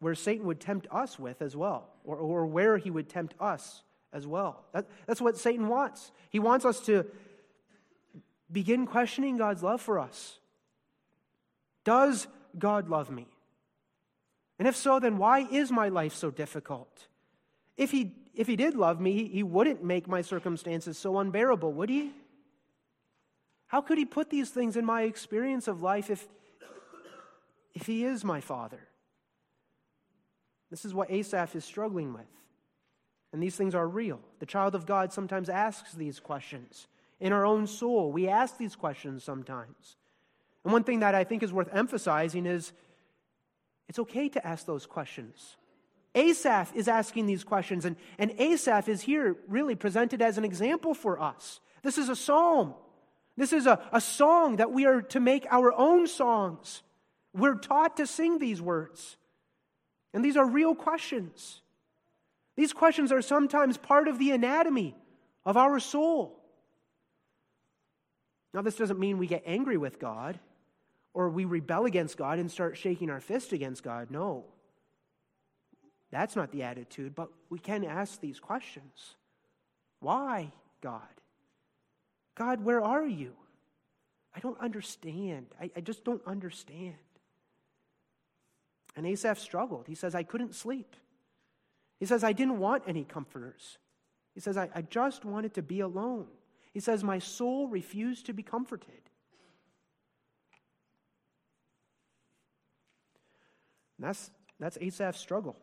where 0.00 0.14
Satan 0.14 0.46
would 0.46 0.60
tempt 0.60 0.86
us 0.90 1.18
with 1.18 1.42
as 1.42 1.54
well, 1.54 1.88
or, 2.04 2.16
or 2.16 2.46
where 2.46 2.78
he 2.78 2.90
would 2.90 3.08
tempt 3.08 3.34
us 3.38 3.82
as 4.12 4.26
well. 4.26 4.64
That, 4.72 4.86
that's 5.06 5.20
what 5.20 5.36
Satan 5.36 5.68
wants. 5.68 6.10
He 6.30 6.38
wants 6.38 6.64
us 6.64 6.80
to 6.86 7.04
begin 8.50 8.86
questioning 8.86 9.36
God's 9.36 9.62
love 9.62 9.80
for 9.80 9.98
us. 9.98 10.38
Does 11.84 12.26
God 12.58 12.88
love 12.88 13.10
me? 13.10 13.26
And 14.58 14.66
if 14.66 14.74
so, 14.74 14.98
then 14.98 15.18
why 15.18 15.46
is 15.50 15.70
my 15.70 15.88
life 15.88 16.14
so 16.14 16.30
difficult? 16.30 17.08
If 17.76 17.90
he, 17.90 18.14
if 18.34 18.46
he 18.46 18.56
did 18.56 18.74
love 18.74 19.00
me, 19.00 19.28
he 19.28 19.42
wouldn't 19.42 19.82
make 19.82 20.08
my 20.08 20.22
circumstances 20.22 20.96
so 20.96 21.18
unbearable, 21.18 21.72
would 21.72 21.90
he? 21.90 22.12
How 23.66 23.80
could 23.80 23.98
he 23.98 24.04
put 24.04 24.30
these 24.30 24.50
things 24.50 24.76
in 24.76 24.84
my 24.84 25.02
experience 25.02 25.68
of 25.68 25.82
life 25.82 26.10
if, 26.10 26.26
if 27.74 27.86
he 27.86 28.04
is 28.04 28.24
my 28.24 28.40
father? 28.40 28.80
This 30.70 30.84
is 30.84 30.94
what 30.94 31.10
Asaph 31.10 31.54
is 31.54 31.64
struggling 31.64 32.12
with. 32.12 32.26
And 33.32 33.42
these 33.42 33.56
things 33.56 33.74
are 33.74 33.86
real. 33.86 34.20
The 34.40 34.46
child 34.46 34.74
of 34.74 34.86
God 34.86 35.12
sometimes 35.12 35.48
asks 35.48 35.92
these 35.92 36.18
questions. 36.18 36.88
In 37.20 37.32
our 37.32 37.44
own 37.44 37.66
soul, 37.66 38.10
we 38.10 38.28
ask 38.28 38.56
these 38.58 38.74
questions 38.74 39.22
sometimes. 39.22 39.96
And 40.64 40.72
one 40.72 40.84
thing 40.84 41.00
that 41.00 41.14
I 41.14 41.24
think 41.24 41.42
is 41.42 41.52
worth 41.52 41.68
emphasizing 41.72 42.46
is 42.46 42.72
it's 43.88 43.98
okay 43.98 44.28
to 44.30 44.46
ask 44.46 44.66
those 44.66 44.86
questions. 44.86 45.56
Asaph 46.14 46.72
is 46.74 46.88
asking 46.88 47.26
these 47.26 47.44
questions, 47.44 47.84
and, 47.84 47.96
and 48.18 48.32
Asaph 48.38 48.88
is 48.88 49.02
here 49.02 49.36
really 49.46 49.74
presented 49.74 50.20
as 50.20 50.38
an 50.38 50.44
example 50.44 50.94
for 50.94 51.20
us. 51.20 51.60
This 51.82 51.98
is 51.98 52.08
a 52.08 52.16
psalm. 52.16 52.74
This 53.36 53.52
is 53.52 53.66
a, 53.66 53.80
a 53.92 54.00
song 54.00 54.56
that 54.56 54.72
we 54.72 54.86
are 54.86 55.02
to 55.02 55.20
make 55.20 55.46
our 55.50 55.72
own 55.72 56.06
songs. 56.06 56.82
We're 57.32 57.54
taught 57.54 57.96
to 57.98 58.06
sing 58.06 58.38
these 58.38 58.60
words. 58.60 59.16
And 60.12 60.24
these 60.24 60.36
are 60.36 60.46
real 60.46 60.74
questions. 60.74 61.62
These 62.56 62.72
questions 62.72 63.12
are 63.12 63.22
sometimes 63.22 63.76
part 63.78 64.08
of 64.08 64.18
the 64.18 64.32
anatomy 64.32 64.96
of 65.44 65.56
our 65.56 65.78
soul. 65.78 66.36
Now, 68.52 68.62
this 68.62 68.74
doesn't 68.74 68.98
mean 68.98 69.18
we 69.18 69.28
get 69.28 69.44
angry 69.46 69.76
with 69.76 70.00
God 70.00 70.40
or 71.14 71.28
we 71.30 71.44
rebel 71.44 71.84
against 71.84 72.16
God 72.16 72.38
and 72.38 72.50
start 72.50 72.76
shaking 72.76 73.10
our 73.10 73.20
fist 73.20 73.52
against 73.52 73.82
God. 73.82 74.10
No. 74.10 74.44
That's 76.10 76.34
not 76.34 76.50
the 76.50 76.62
attitude, 76.62 77.14
but 77.14 77.30
we 77.50 77.58
can 77.58 77.84
ask 77.84 78.20
these 78.20 78.40
questions. 78.40 79.14
Why, 80.00 80.50
God? 80.80 81.02
God, 82.34 82.64
where 82.64 82.82
are 82.82 83.06
you? 83.06 83.32
I 84.34 84.40
don't 84.40 84.58
understand. 84.60 85.46
I, 85.60 85.70
I 85.76 85.80
just 85.80 86.04
don't 86.04 86.22
understand. 86.26 86.94
And 88.96 89.06
Asaph 89.06 89.38
struggled. 89.38 89.86
He 89.86 89.94
says, 89.94 90.14
I 90.14 90.22
couldn't 90.22 90.54
sleep. 90.54 90.96
He 91.98 92.06
says, 92.06 92.24
I 92.24 92.32
didn't 92.32 92.58
want 92.58 92.84
any 92.86 93.04
comforters. 93.04 93.78
He 94.34 94.40
says, 94.40 94.56
I, 94.56 94.68
I 94.74 94.82
just 94.82 95.24
wanted 95.24 95.54
to 95.54 95.62
be 95.62 95.80
alone. 95.80 96.26
He 96.72 96.80
says, 96.80 97.04
My 97.04 97.18
soul 97.18 97.68
refused 97.68 98.26
to 98.26 98.32
be 98.32 98.42
comforted. 98.42 99.02
And 103.98 104.08
that's, 104.08 104.30
that's 104.58 104.78
Asaph's 104.80 105.20
struggle. 105.20 105.56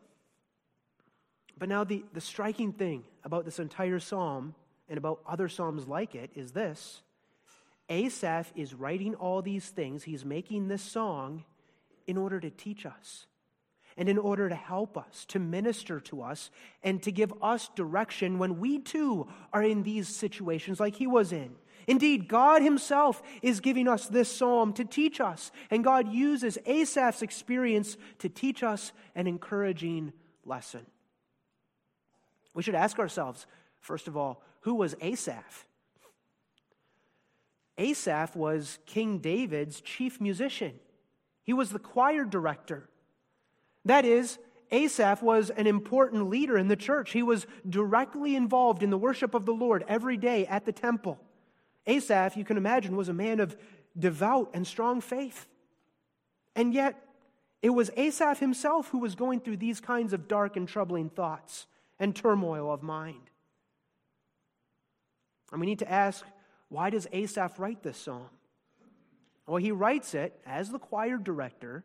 But 1.58 1.68
now, 1.68 1.84
the, 1.84 2.04
the 2.12 2.20
striking 2.20 2.72
thing 2.72 3.04
about 3.24 3.44
this 3.44 3.58
entire 3.58 3.98
psalm 3.98 4.54
and 4.88 4.96
about 4.96 5.20
other 5.26 5.48
psalms 5.48 5.88
like 5.88 6.14
it 6.14 6.30
is 6.34 6.52
this 6.52 7.02
Asaph 7.88 8.52
is 8.54 8.74
writing 8.74 9.14
all 9.14 9.42
these 9.42 9.68
things, 9.68 10.04
he's 10.04 10.24
making 10.24 10.68
this 10.68 10.82
song 10.82 11.44
in 12.06 12.16
order 12.16 12.38
to 12.40 12.50
teach 12.50 12.86
us 12.86 13.26
and 13.96 14.08
in 14.08 14.18
order 14.18 14.48
to 14.48 14.54
help 14.54 14.96
us, 14.96 15.24
to 15.26 15.40
minister 15.40 15.98
to 15.98 16.22
us, 16.22 16.50
and 16.84 17.02
to 17.02 17.10
give 17.10 17.32
us 17.42 17.68
direction 17.74 18.38
when 18.38 18.60
we 18.60 18.78
too 18.78 19.26
are 19.52 19.62
in 19.62 19.82
these 19.82 20.08
situations 20.08 20.78
like 20.78 20.94
he 20.94 21.06
was 21.06 21.32
in. 21.32 21.56
Indeed, 21.88 22.28
God 22.28 22.62
Himself 22.62 23.22
is 23.42 23.60
giving 23.60 23.88
us 23.88 24.06
this 24.06 24.30
psalm 24.30 24.72
to 24.74 24.84
teach 24.84 25.20
us, 25.20 25.50
and 25.70 25.82
God 25.82 26.12
uses 26.12 26.58
Asaph's 26.66 27.22
experience 27.22 27.96
to 28.18 28.28
teach 28.28 28.62
us 28.62 28.92
an 29.16 29.26
encouraging 29.26 30.12
lesson. 30.44 30.86
We 32.58 32.64
should 32.64 32.74
ask 32.74 32.98
ourselves, 32.98 33.46
first 33.78 34.08
of 34.08 34.16
all, 34.16 34.42
who 34.62 34.74
was 34.74 34.96
Asaph? 35.00 35.64
Asaph 37.78 38.34
was 38.34 38.80
King 38.84 39.18
David's 39.18 39.80
chief 39.80 40.20
musician. 40.20 40.80
He 41.44 41.52
was 41.52 41.70
the 41.70 41.78
choir 41.78 42.24
director. 42.24 42.88
That 43.84 44.04
is, 44.04 44.40
Asaph 44.72 45.22
was 45.22 45.50
an 45.50 45.68
important 45.68 46.30
leader 46.30 46.58
in 46.58 46.66
the 46.66 46.74
church. 46.74 47.12
He 47.12 47.22
was 47.22 47.46
directly 47.70 48.34
involved 48.34 48.82
in 48.82 48.90
the 48.90 48.98
worship 48.98 49.34
of 49.34 49.46
the 49.46 49.54
Lord 49.54 49.84
every 49.86 50.16
day 50.16 50.44
at 50.44 50.64
the 50.64 50.72
temple. 50.72 51.20
Asaph, 51.86 52.36
you 52.36 52.44
can 52.44 52.56
imagine, 52.56 52.96
was 52.96 53.08
a 53.08 53.14
man 53.14 53.38
of 53.38 53.56
devout 53.96 54.50
and 54.52 54.66
strong 54.66 55.00
faith. 55.00 55.46
And 56.56 56.74
yet, 56.74 57.00
it 57.62 57.70
was 57.70 57.92
Asaph 57.96 58.40
himself 58.40 58.88
who 58.88 58.98
was 58.98 59.14
going 59.14 59.38
through 59.38 59.58
these 59.58 59.80
kinds 59.80 60.12
of 60.12 60.26
dark 60.26 60.56
and 60.56 60.66
troubling 60.66 61.08
thoughts 61.08 61.68
and 61.98 62.14
turmoil 62.14 62.72
of 62.72 62.82
mind. 62.82 63.30
And 65.50 65.60
we 65.60 65.66
need 65.66 65.80
to 65.80 65.90
ask 65.90 66.24
why 66.68 66.90
does 66.90 67.06
Asaph 67.12 67.58
write 67.58 67.82
this 67.82 67.96
psalm? 67.96 68.28
Well, 69.46 69.56
he 69.56 69.72
writes 69.72 70.14
it 70.14 70.38
as 70.44 70.70
the 70.70 70.78
choir 70.78 71.16
director 71.16 71.84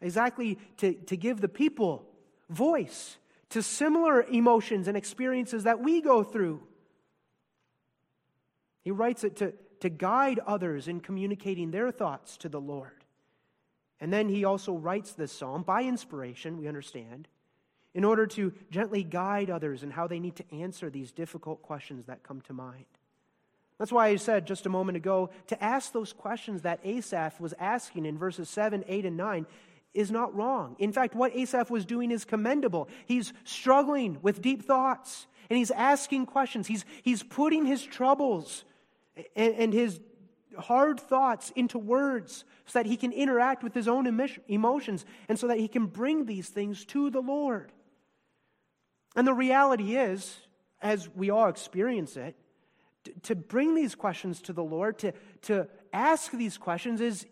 exactly 0.00 0.58
to, 0.78 0.94
to 0.94 1.16
give 1.16 1.40
the 1.40 1.48
people 1.48 2.04
voice 2.50 3.16
to 3.50 3.62
similar 3.62 4.22
emotions 4.22 4.88
and 4.88 4.96
experiences 4.96 5.62
that 5.62 5.80
we 5.80 6.00
go 6.00 6.24
through. 6.24 6.60
He 8.82 8.90
writes 8.90 9.22
it 9.22 9.36
to, 9.36 9.54
to 9.80 9.88
guide 9.88 10.40
others 10.40 10.88
in 10.88 11.00
communicating 11.00 11.70
their 11.70 11.92
thoughts 11.92 12.36
to 12.38 12.48
the 12.48 12.60
Lord. 12.60 13.04
And 14.00 14.12
then 14.12 14.28
he 14.28 14.44
also 14.44 14.74
writes 14.74 15.12
this 15.12 15.30
psalm 15.30 15.62
by 15.62 15.84
inspiration, 15.84 16.58
we 16.58 16.66
understand, 16.66 17.28
in 17.94 18.04
order 18.04 18.26
to 18.26 18.52
gently 18.70 19.04
guide 19.04 19.50
others 19.50 19.82
in 19.82 19.90
how 19.90 20.06
they 20.06 20.18
need 20.18 20.36
to 20.36 20.54
answer 20.54 20.90
these 20.90 21.12
difficult 21.12 21.62
questions 21.62 22.06
that 22.06 22.22
come 22.22 22.40
to 22.42 22.52
mind. 22.52 22.84
That's 23.78 23.92
why 23.92 24.08
I 24.08 24.16
said 24.16 24.46
just 24.46 24.66
a 24.66 24.68
moment 24.68 24.96
ago 24.96 25.30
to 25.48 25.62
ask 25.62 25.92
those 25.92 26.12
questions 26.12 26.62
that 26.62 26.80
Asaph 26.84 27.40
was 27.40 27.54
asking 27.58 28.06
in 28.06 28.18
verses 28.18 28.48
7, 28.48 28.84
8, 28.86 29.06
and 29.06 29.16
9 29.16 29.46
is 29.94 30.10
not 30.10 30.34
wrong. 30.34 30.76
In 30.78 30.92
fact, 30.92 31.14
what 31.14 31.34
Asaph 31.34 31.70
was 31.70 31.84
doing 31.84 32.10
is 32.10 32.24
commendable. 32.24 32.88
He's 33.06 33.32
struggling 33.44 34.18
with 34.22 34.42
deep 34.42 34.64
thoughts 34.64 35.26
and 35.50 35.56
he's 35.56 35.70
asking 35.70 36.26
questions. 36.26 36.66
He's, 36.66 36.84
he's 37.02 37.22
putting 37.22 37.64
his 37.66 37.82
troubles 37.82 38.64
and, 39.36 39.54
and 39.54 39.72
his 39.72 40.00
hard 40.58 41.00
thoughts 41.00 41.52
into 41.54 41.78
words 41.78 42.44
so 42.66 42.78
that 42.78 42.86
he 42.86 42.96
can 42.96 43.12
interact 43.12 43.62
with 43.62 43.74
his 43.74 43.88
own 43.88 44.06
emotions 44.48 45.04
and 45.28 45.38
so 45.38 45.48
that 45.48 45.58
he 45.58 45.68
can 45.68 45.86
bring 45.86 46.26
these 46.26 46.48
things 46.48 46.84
to 46.86 47.10
the 47.10 47.20
Lord. 47.20 47.72
And 49.16 49.26
the 49.26 49.34
reality 49.34 49.96
is, 49.96 50.36
as 50.82 51.08
we 51.14 51.30
all 51.30 51.48
experience 51.48 52.16
it, 52.16 52.36
to 53.22 53.34
bring 53.34 53.74
these 53.74 53.94
questions 53.94 54.40
to 54.42 54.52
the 54.52 54.64
Lord, 54.64 54.98
to, 55.00 55.12
to 55.42 55.68
ask 55.92 56.32
these 56.32 56.56
questions, 56.56 57.00
is 57.00 57.26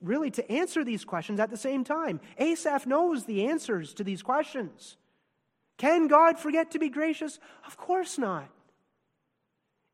really 0.00 0.30
to 0.30 0.52
answer 0.52 0.84
these 0.84 1.04
questions 1.04 1.40
at 1.40 1.50
the 1.50 1.56
same 1.56 1.84
time. 1.84 2.20
Asaph 2.38 2.86
knows 2.86 3.24
the 3.24 3.46
answers 3.46 3.94
to 3.94 4.04
these 4.04 4.22
questions. 4.22 4.96
Can 5.76 6.06
God 6.06 6.38
forget 6.38 6.70
to 6.72 6.78
be 6.78 6.88
gracious? 6.88 7.38
Of 7.66 7.76
course 7.76 8.18
not. 8.18 8.48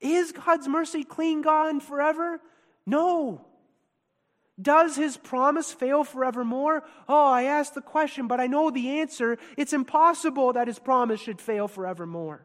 Is 0.01 0.33
God's 0.33 0.69
mercy 0.69 1.05
clean 1.05 1.43
gone 1.43 1.81
forever? 1.81 2.41
No. 2.87 3.47
Does 4.61 4.97
his 4.97 5.17
promise 5.17 5.73
fail 5.73 6.05
forevermore? 6.05 6.83
Oh, 7.09 7.29
I 7.29 7.45
asked 7.45 7.75
the 7.75 7.81
question, 7.81 8.27
but 8.27 8.41
I 8.41 8.47
know 8.47 8.71
the 8.71 9.01
answer. 9.01 9.39
It's 9.57 9.73
impossible 9.73 10.53
that 10.55 10.67
his 10.67 10.79
promise 10.79 11.21
should 11.21 11.41
fail 11.41 11.69
forevermore. 11.69 12.45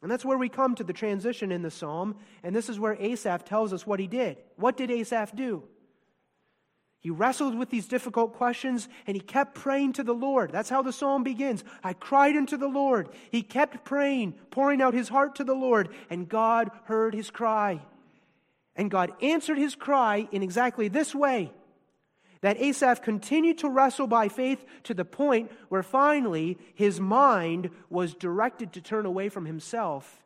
And 0.00 0.10
that's 0.10 0.24
where 0.24 0.38
we 0.38 0.48
come 0.48 0.74
to 0.76 0.84
the 0.84 0.92
transition 0.92 1.50
in 1.50 1.62
the 1.62 1.70
psalm. 1.70 2.16
And 2.42 2.54
this 2.54 2.68
is 2.68 2.78
where 2.78 2.94
Asaph 2.94 3.44
tells 3.44 3.72
us 3.72 3.86
what 3.86 4.00
he 4.00 4.06
did. 4.06 4.38
What 4.56 4.76
did 4.76 4.90
Asaph 4.90 5.34
do? 5.34 5.64
He 7.00 7.10
wrestled 7.10 7.56
with 7.56 7.70
these 7.70 7.86
difficult 7.86 8.34
questions 8.34 8.88
and 9.06 9.16
he 9.16 9.20
kept 9.20 9.54
praying 9.54 9.94
to 9.94 10.02
the 10.02 10.14
Lord. 10.14 10.50
That's 10.50 10.68
how 10.68 10.82
the 10.82 10.92
psalm 10.92 11.22
begins. 11.22 11.62
I 11.82 11.92
cried 11.92 12.36
unto 12.36 12.56
the 12.56 12.68
Lord. 12.68 13.08
He 13.30 13.42
kept 13.42 13.84
praying, 13.84 14.34
pouring 14.50 14.82
out 14.82 14.94
his 14.94 15.08
heart 15.08 15.36
to 15.36 15.44
the 15.44 15.54
Lord, 15.54 15.90
and 16.10 16.28
God 16.28 16.70
heard 16.84 17.14
his 17.14 17.30
cry. 17.30 17.82
And 18.78 18.90
God 18.90 19.12
answered 19.20 19.58
his 19.58 19.74
cry 19.74 20.28
in 20.32 20.42
exactly 20.42 20.88
this 20.88 21.14
way 21.14 21.52
that 22.40 22.60
Asaph 22.60 23.02
continued 23.02 23.58
to 23.58 23.68
wrestle 23.68 24.06
by 24.06 24.28
faith 24.28 24.64
to 24.84 24.94
the 24.94 25.04
point 25.04 25.50
where 25.68 25.82
finally 25.82 26.56
his 26.74 27.00
mind 27.00 27.70
was 27.90 28.14
directed 28.14 28.72
to 28.72 28.80
turn 28.80 29.04
away 29.04 29.28
from 29.28 29.44
himself 29.44 30.22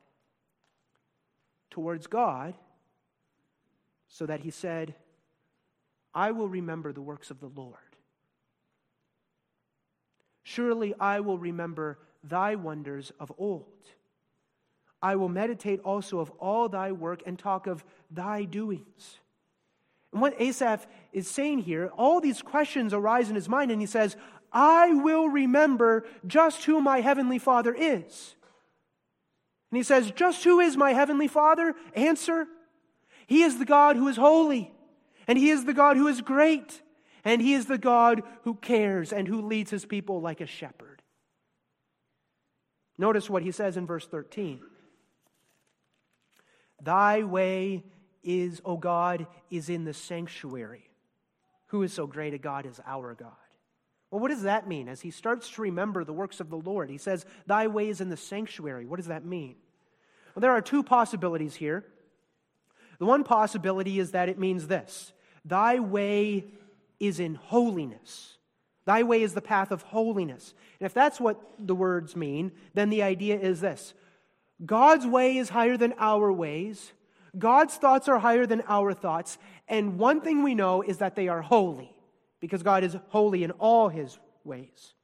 towards 1.70 2.06
God, 2.06 2.52
so 4.08 4.26
that 4.26 4.40
he 4.40 4.50
said, 4.50 4.94
I 6.14 6.32
will 6.32 6.48
remember 6.48 6.92
the 6.92 7.00
works 7.00 7.30
of 7.30 7.40
the 7.40 7.48
Lord. 7.48 7.78
Surely 10.42 10.92
I 11.00 11.20
will 11.20 11.38
remember 11.38 11.98
thy 12.22 12.56
wonders 12.56 13.10
of 13.18 13.32
old. 13.38 13.64
I 15.02 15.16
will 15.16 15.28
meditate 15.28 15.80
also 15.80 16.20
of 16.20 16.30
all 16.38 16.68
thy 16.68 16.92
work 16.92 17.22
and 17.26 17.38
talk 17.38 17.66
of 17.66 17.84
thy 18.10 18.44
doings. 18.44 19.18
And 20.12 20.20
what 20.20 20.40
Asaph 20.40 20.86
is 21.12 21.28
saying 21.28 21.60
here, 21.60 21.90
all 21.96 22.20
these 22.20 22.42
questions 22.42 22.94
arise 22.94 23.28
in 23.28 23.34
his 23.34 23.48
mind, 23.48 23.70
and 23.70 23.80
he 23.80 23.86
says, 23.86 24.16
I 24.52 24.92
will 24.92 25.28
remember 25.28 26.04
just 26.26 26.64
who 26.64 26.80
my 26.80 27.00
heavenly 27.00 27.38
Father 27.38 27.74
is. 27.74 28.36
And 29.70 29.78
he 29.78 29.82
says, 29.82 30.10
Just 30.10 30.44
who 30.44 30.60
is 30.60 30.76
my 30.76 30.92
heavenly 30.92 31.28
Father? 31.28 31.74
Answer 31.94 32.46
He 33.26 33.42
is 33.42 33.58
the 33.58 33.64
God 33.64 33.96
who 33.96 34.06
is 34.08 34.18
holy, 34.18 34.70
and 35.26 35.38
He 35.38 35.48
is 35.48 35.64
the 35.64 35.72
God 35.72 35.96
who 35.96 36.06
is 36.08 36.20
great, 36.20 36.82
and 37.24 37.40
He 37.40 37.54
is 37.54 37.64
the 37.64 37.78
God 37.78 38.22
who 38.44 38.54
cares 38.54 39.12
and 39.14 39.26
who 39.26 39.40
leads 39.40 39.70
His 39.70 39.86
people 39.86 40.20
like 40.20 40.42
a 40.42 40.46
shepherd. 40.46 41.02
Notice 42.98 43.30
what 43.30 43.42
He 43.42 43.50
says 43.50 43.78
in 43.78 43.86
verse 43.86 44.06
13 44.06 44.60
Thy 46.83 47.23
way 47.23 47.85
is, 48.23 48.61
O 48.64 48.77
God, 48.77 49.27
is 49.51 49.68
in 49.68 49.85
the 49.85 49.95
sanctuary. 49.95 50.90
Who 51.68 51.83
is 51.83 51.92
so 51.92 52.07
great 52.07 52.35
a 52.35 52.38
God 52.38 52.66
as 52.66 52.81
our 52.87 53.14
God? 53.14 53.31
Well, 54.11 54.21
what 54.21 54.31
does 54.31 54.42
that 54.42 54.68
mean? 54.68 54.88
As 54.88 55.01
he 55.01 55.11
starts 55.11 55.49
to 55.51 55.62
remember 55.62 56.05
the 56.05 56.12
works 56.12 56.40
of 56.40 56.51
the 56.51 56.59
Lord, 56.59 56.90
he 56.90 56.99
says, 56.99 57.25
Thy 57.47 57.66
way 57.66 57.88
is 57.88 58.01
in 58.01 58.11
the 58.11 58.16
sanctuary. 58.16 58.85
What 58.85 58.99
does 58.99 59.07
that 59.07 59.25
mean? 59.25 59.57
Well, 60.35 60.42
there 60.42 60.51
are 60.51 60.61
two 60.61 60.83
possibilities 60.83 61.55
here. 61.55 61.85
The 62.99 63.07
one 63.07 63.25
possibility 63.25 63.99
is 63.99 64.11
that 64.11 64.29
it 64.29 64.38
means 64.38 64.66
this 64.66 65.12
Thy 65.45 65.79
way 65.79 66.45
is 67.01 67.21
in 67.21 67.37
holiness. 67.37 68.37
Thy 68.85 69.03
way 69.05 69.23
is 69.23 69.33
the 69.33 69.40
path 69.40 69.71
of 69.71 69.83
holiness. 69.83 70.55
And 70.81 70.87
if 70.87 70.92
that's 70.92 71.21
what 71.21 71.40
the 71.59 71.75
words 71.75 72.16
mean, 72.16 72.53
then 72.75 72.90
the 72.90 73.03
idea 73.03 73.38
is 73.38 73.61
this 73.61 73.95
God's 74.64 75.07
way 75.07 75.37
is 75.37 75.48
higher 75.48 75.77
than 75.77 75.94
our 75.98 76.33
ways. 76.33 76.92
God's 77.37 77.75
thoughts 77.75 78.09
are 78.09 78.18
higher 78.18 78.46
than 78.46 78.62
our 78.68 78.92
thoughts. 78.92 79.38
And 79.68 79.98
one 79.98 80.20
thing 80.20 80.42
we 80.42 80.55
know 80.55 80.83
is 80.83 80.98
that 80.98 81.16
they 81.16 81.29
are 81.29 81.42
holy, 81.42 81.94
because 82.40 82.62
God 82.62 82.85
is 82.85 82.96
holy 83.09 83.42
in 83.42 83.51
all 83.53 83.88
his 83.88 84.18
ways. 84.44 84.94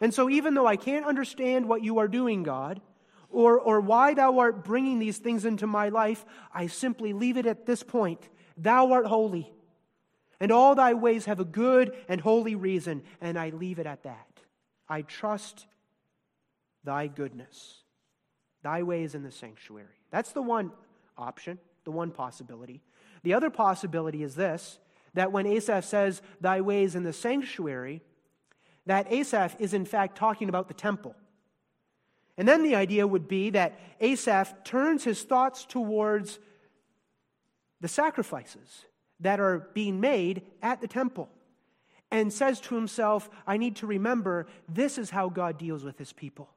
And 0.00 0.12
so, 0.12 0.28
even 0.28 0.54
though 0.54 0.66
I 0.66 0.76
can't 0.76 1.06
understand 1.06 1.66
what 1.66 1.84
you 1.84 1.98
are 1.98 2.08
doing, 2.08 2.42
God, 2.42 2.80
or, 3.30 3.58
or 3.58 3.80
why 3.80 4.14
thou 4.14 4.38
art 4.38 4.64
bringing 4.64 4.98
these 4.98 5.18
things 5.18 5.44
into 5.44 5.66
my 5.66 5.88
life, 5.88 6.24
I 6.52 6.66
simply 6.66 7.12
leave 7.12 7.36
it 7.36 7.46
at 7.46 7.66
this 7.66 7.82
point. 7.82 8.28
Thou 8.56 8.92
art 8.92 9.06
holy, 9.06 9.52
and 10.40 10.50
all 10.50 10.74
thy 10.74 10.94
ways 10.94 11.26
have 11.26 11.40
a 11.40 11.44
good 11.44 11.96
and 12.08 12.20
holy 12.20 12.54
reason, 12.54 13.02
and 13.20 13.38
I 13.38 13.50
leave 13.50 13.78
it 13.78 13.86
at 13.86 14.02
that. 14.04 14.28
I 14.88 15.02
trust 15.02 15.66
thy 16.82 17.06
goodness. 17.06 17.83
Thy 18.64 18.82
way 18.82 19.02
is 19.02 19.14
in 19.14 19.22
the 19.22 19.30
sanctuary. 19.30 20.00
That's 20.10 20.32
the 20.32 20.40
one 20.40 20.72
option, 21.18 21.58
the 21.84 21.90
one 21.90 22.10
possibility. 22.10 22.80
The 23.22 23.34
other 23.34 23.50
possibility 23.50 24.22
is 24.22 24.34
this 24.34 24.78
that 25.12 25.30
when 25.30 25.46
Asaph 25.46 25.84
says, 25.84 26.22
Thy 26.40 26.62
way 26.62 26.82
is 26.82 26.96
in 26.96 27.04
the 27.04 27.12
sanctuary, 27.12 28.00
that 28.86 29.12
Asaph 29.12 29.54
is 29.60 29.74
in 29.74 29.84
fact 29.84 30.16
talking 30.16 30.48
about 30.48 30.68
the 30.68 30.74
temple. 30.74 31.14
And 32.38 32.48
then 32.48 32.62
the 32.62 32.74
idea 32.74 33.06
would 33.06 33.28
be 33.28 33.50
that 33.50 33.78
Asaph 34.00 34.64
turns 34.64 35.04
his 35.04 35.22
thoughts 35.22 35.66
towards 35.66 36.40
the 37.82 37.86
sacrifices 37.86 38.86
that 39.20 39.40
are 39.40 39.68
being 39.74 40.00
made 40.00 40.42
at 40.62 40.80
the 40.80 40.88
temple 40.88 41.28
and 42.10 42.32
says 42.32 42.60
to 42.62 42.74
himself, 42.74 43.28
I 43.46 43.58
need 43.58 43.76
to 43.76 43.86
remember 43.86 44.46
this 44.68 44.96
is 44.96 45.10
how 45.10 45.28
God 45.28 45.58
deals 45.58 45.84
with 45.84 45.98
his 45.98 46.12
people. 46.12 46.48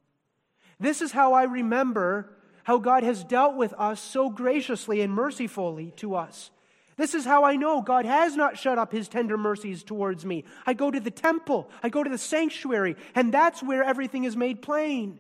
This 0.79 1.01
is 1.01 1.11
how 1.11 1.33
I 1.33 1.43
remember 1.43 2.29
how 2.63 2.77
God 2.77 3.03
has 3.03 3.23
dealt 3.23 3.55
with 3.55 3.73
us 3.77 3.99
so 4.01 4.29
graciously 4.29 5.01
and 5.01 5.11
mercifully 5.13 5.93
to 5.97 6.15
us. 6.15 6.51
This 6.97 7.13
is 7.13 7.25
how 7.25 7.43
I 7.43 7.55
know 7.55 7.81
God 7.81 8.05
has 8.05 8.35
not 8.35 8.57
shut 8.57 8.79
up 8.79 8.91
his 8.91 9.07
tender 9.07 9.37
mercies 9.37 9.83
towards 9.83 10.25
me. 10.25 10.43
I 10.65 10.73
go 10.73 10.89
to 10.89 10.99
the 10.99 11.11
temple, 11.11 11.69
I 11.83 11.89
go 11.89 12.03
to 12.03 12.09
the 12.09 12.17
sanctuary, 12.17 12.95
and 13.13 13.33
that's 13.33 13.61
where 13.61 13.83
everything 13.83 14.23
is 14.23 14.35
made 14.35 14.61
plain. 14.61 15.19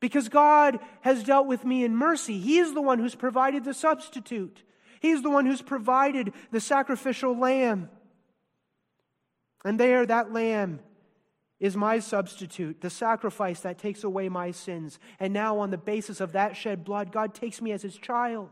Because 0.00 0.28
God 0.28 0.78
has 1.00 1.24
dealt 1.24 1.46
with 1.46 1.64
me 1.64 1.84
in 1.84 1.96
mercy. 1.96 2.38
He 2.38 2.58
is 2.58 2.72
the 2.74 2.82
one 2.82 2.98
who's 2.98 3.14
provided 3.14 3.64
the 3.64 3.74
substitute, 3.74 4.62
He's 5.00 5.22
the 5.22 5.30
one 5.30 5.46
who's 5.46 5.62
provided 5.62 6.34
the 6.50 6.60
sacrificial 6.60 7.36
lamb. 7.36 7.88
And 9.64 9.80
there, 9.80 10.04
that 10.06 10.32
lamb 10.32 10.80
is 11.60 11.76
my 11.76 11.98
substitute, 11.98 12.80
the 12.80 12.88
sacrifice 12.88 13.60
that 13.60 13.78
takes 13.78 14.02
away 14.02 14.30
my 14.30 14.50
sins. 14.50 14.98
And 15.20 15.32
now, 15.32 15.58
on 15.58 15.70
the 15.70 15.78
basis 15.78 16.20
of 16.20 16.32
that 16.32 16.56
shed 16.56 16.84
blood, 16.84 17.12
God 17.12 17.34
takes 17.34 17.60
me 17.60 17.70
as 17.72 17.82
his 17.82 17.98
child. 17.98 18.48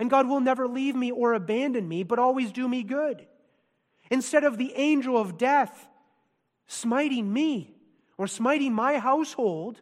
And 0.00 0.10
God 0.10 0.28
will 0.28 0.40
never 0.40 0.66
leave 0.66 0.96
me 0.96 1.12
or 1.12 1.32
abandon 1.32 1.88
me, 1.88 2.02
but 2.02 2.18
always 2.18 2.50
do 2.50 2.68
me 2.68 2.82
good. 2.82 3.26
Instead 4.10 4.42
of 4.42 4.58
the 4.58 4.72
angel 4.74 5.16
of 5.16 5.38
death 5.38 5.88
smiting 6.66 7.32
me 7.32 7.76
or 8.18 8.26
smiting 8.26 8.72
my 8.72 8.98
household 8.98 9.80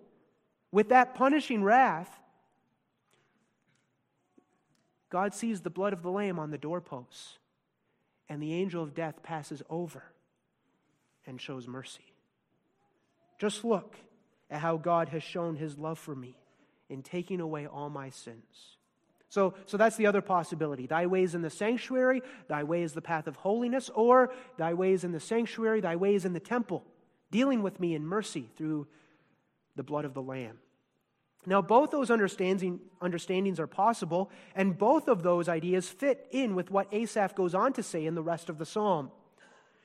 with 0.70 0.90
that 0.90 1.14
punishing 1.14 1.64
wrath, 1.64 2.20
God 5.08 5.32
sees 5.32 5.62
the 5.62 5.70
blood 5.70 5.94
of 5.94 6.02
the 6.02 6.10
Lamb 6.10 6.38
on 6.38 6.50
the 6.50 6.58
doorposts, 6.58 7.38
and 8.28 8.42
the 8.42 8.52
angel 8.52 8.82
of 8.82 8.94
death 8.94 9.22
passes 9.22 9.62
over 9.70 10.02
and 11.26 11.40
shows 11.40 11.66
mercy. 11.66 12.07
Just 13.38 13.64
look 13.64 13.96
at 14.50 14.60
how 14.60 14.76
God 14.76 15.10
has 15.10 15.22
shown 15.22 15.56
his 15.56 15.78
love 15.78 15.98
for 15.98 16.14
me 16.14 16.36
in 16.88 17.02
taking 17.02 17.40
away 17.40 17.66
all 17.66 17.90
my 17.90 18.10
sins. 18.10 18.76
So, 19.30 19.54
so 19.66 19.76
that's 19.76 19.96
the 19.96 20.06
other 20.06 20.22
possibility. 20.22 20.86
Thy 20.86 21.06
way 21.06 21.22
is 21.22 21.34
in 21.34 21.42
the 21.42 21.50
sanctuary, 21.50 22.22
thy 22.48 22.64
way 22.64 22.82
is 22.82 22.94
the 22.94 23.02
path 23.02 23.26
of 23.26 23.36
holiness, 23.36 23.90
or 23.94 24.32
thy 24.56 24.72
way 24.72 24.92
is 24.92 25.04
in 25.04 25.12
the 25.12 25.20
sanctuary, 25.20 25.80
thy 25.80 25.96
way 25.96 26.14
is 26.14 26.24
in 26.24 26.32
the 26.32 26.40
temple, 26.40 26.82
dealing 27.30 27.62
with 27.62 27.78
me 27.78 27.94
in 27.94 28.06
mercy 28.06 28.48
through 28.56 28.86
the 29.76 29.82
blood 29.82 30.06
of 30.06 30.14
the 30.14 30.22
Lamb. 30.22 30.58
Now, 31.46 31.62
both 31.62 31.90
those 31.90 32.10
understanding, 32.10 32.80
understandings 33.00 33.60
are 33.60 33.66
possible, 33.66 34.30
and 34.54 34.76
both 34.76 35.08
of 35.08 35.22
those 35.22 35.48
ideas 35.48 35.88
fit 35.88 36.26
in 36.30 36.54
with 36.54 36.70
what 36.70 36.92
Asaph 36.92 37.34
goes 37.34 37.54
on 37.54 37.74
to 37.74 37.82
say 37.82 38.06
in 38.06 38.14
the 38.14 38.22
rest 38.22 38.48
of 38.48 38.58
the 38.58 38.66
psalm. 38.66 39.10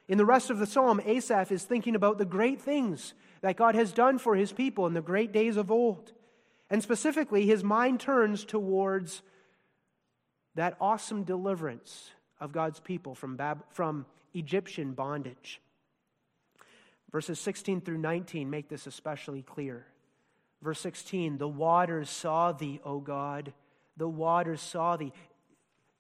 In 0.08 0.18
the 0.18 0.26
rest 0.26 0.50
of 0.50 0.60
the 0.60 0.66
psalm, 0.66 1.02
Asaph 1.06 1.52
is 1.52 1.64
thinking 1.64 1.96
about 1.96 2.18
the 2.18 2.26
great 2.26 2.62
things 2.62 3.14
that 3.42 3.56
God 3.56 3.76
has 3.76 3.92
done 3.92 4.18
for 4.18 4.36
his 4.36 4.52
people 4.52 4.86
in 4.86 4.94
the 4.94 5.02
great 5.02 5.32
days 5.32 5.58
of 5.58 5.72
old. 5.72 6.12
And 6.70 6.82
specifically, 6.82 7.46
his 7.46 7.64
mind 7.64 8.00
turns 8.00 8.44
towards 8.44 9.22
that 10.56 10.78
awesome 10.80 11.24
deliverance 11.24 12.12
of 12.40 12.52
God's 12.52 12.80
people 12.80 13.16
from, 13.16 13.38
Bab- 13.38 13.64
from 13.72 14.06
Egyptian 14.34 14.94
bondage. 14.94 15.62
Verses 17.12 17.40
16 17.40 17.82
through 17.82 18.00
19 18.00 18.50
make 18.50 18.70
this 18.70 18.88
especially 18.88 19.44
clear. 19.44 19.86
Verse 20.62 20.80
16 20.80 21.38
The 21.38 21.48
waters 21.48 22.10
saw 22.10 22.52
thee, 22.52 22.80
O 22.84 23.00
God. 23.00 23.54
The 23.98 24.08
waters 24.08 24.62
saw 24.62 24.98
thee. 24.98 25.14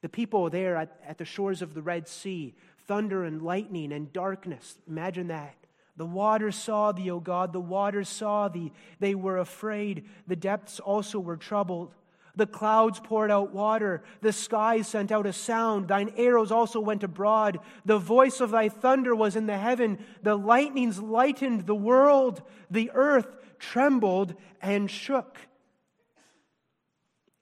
The 0.01 0.09
people 0.09 0.49
there 0.49 0.75
at, 0.75 0.99
at 1.07 1.17
the 1.17 1.25
shores 1.25 1.61
of 1.61 1.73
the 1.73 1.81
Red 1.81 2.07
Sea, 2.07 2.55
thunder 2.87 3.23
and 3.23 3.41
lightning 3.41 3.91
and 3.91 4.11
darkness. 4.13 4.77
Imagine 4.87 5.27
that. 5.27 5.55
The 5.95 6.05
waters 6.05 6.55
saw 6.55 6.91
thee, 6.91 7.11
O 7.11 7.19
God. 7.19 7.53
The 7.53 7.59
waters 7.59 8.09
saw 8.09 8.47
thee. 8.47 8.71
They 8.99 9.13
were 9.15 9.37
afraid. 9.37 10.05
The 10.27 10.35
depths 10.35 10.79
also 10.79 11.19
were 11.19 11.37
troubled. 11.37 11.93
The 12.35 12.47
clouds 12.47 12.99
poured 12.99 13.29
out 13.29 13.53
water. 13.53 14.03
The 14.21 14.33
skies 14.33 14.87
sent 14.87 15.11
out 15.11 15.27
a 15.27 15.33
sound. 15.33 15.87
Thine 15.87 16.11
arrows 16.17 16.51
also 16.51 16.79
went 16.79 17.03
abroad. 17.03 17.59
The 17.85 17.99
voice 17.99 18.41
of 18.41 18.49
thy 18.49 18.69
thunder 18.69 19.15
was 19.15 19.35
in 19.35 19.45
the 19.45 19.57
heaven. 19.57 19.99
The 20.23 20.35
lightnings 20.35 20.99
lightened 20.99 21.67
the 21.67 21.75
world. 21.75 22.41
The 22.71 22.89
earth 22.95 23.37
trembled 23.59 24.33
and 24.61 24.89
shook. 24.89 25.37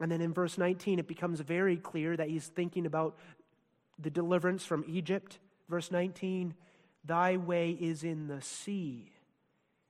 And 0.01 0.12
then 0.12 0.19
in 0.19 0.34
verse 0.34 0.58
19, 0.58 0.99
it 0.99 1.08
becomes 1.08 1.39
very 1.39 1.77
clear 1.77 2.17
that 2.17 2.27
he's 2.27 2.47
thinking 2.47 2.86
about 2.86 3.15
the 4.02 4.10
deliverance 4.10 4.66
from 4.66 4.86
Egypt. 4.88 5.40
Verse 5.70 5.92
19 5.92 6.54
Thy 7.04 7.38
way 7.38 7.72
is 7.72 8.04
in 8.04 8.28
the 8.28 8.42
sea, 8.42 9.12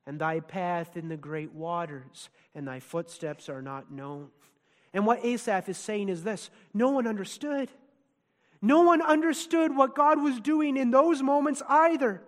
and 0.06 0.20
thy 0.20 0.40
path 0.40 0.96
in 0.96 1.10
the 1.10 1.18
great 1.18 1.54
waters, 1.54 2.30
and 2.56 2.68
thy 2.68 2.80
footsteps 2.80 3.50
are 3.50 3.62
not 3.62 3.92
known. 3.92 4.30
And 4.94 5.06
what 5.06 5.24
Asaph 5.24 5.70
is 5.70 5.78
saying 5.78 6.10
is 6.10 6.24
this 6.24 6.50
no 6.74 6.90
one 6.90 7.08
understood. 7.08 7.70
No 8.64 8.82
one 8.84 9.02
understood 9.02 9.76
what 9.76 9.96
God 9.96 10.22
was 10.22 10.40
doing 10.40 10.78
in 10.78 10.92
those 10.92 11.24
moments 11.24 11.64
either. 11.68 12.22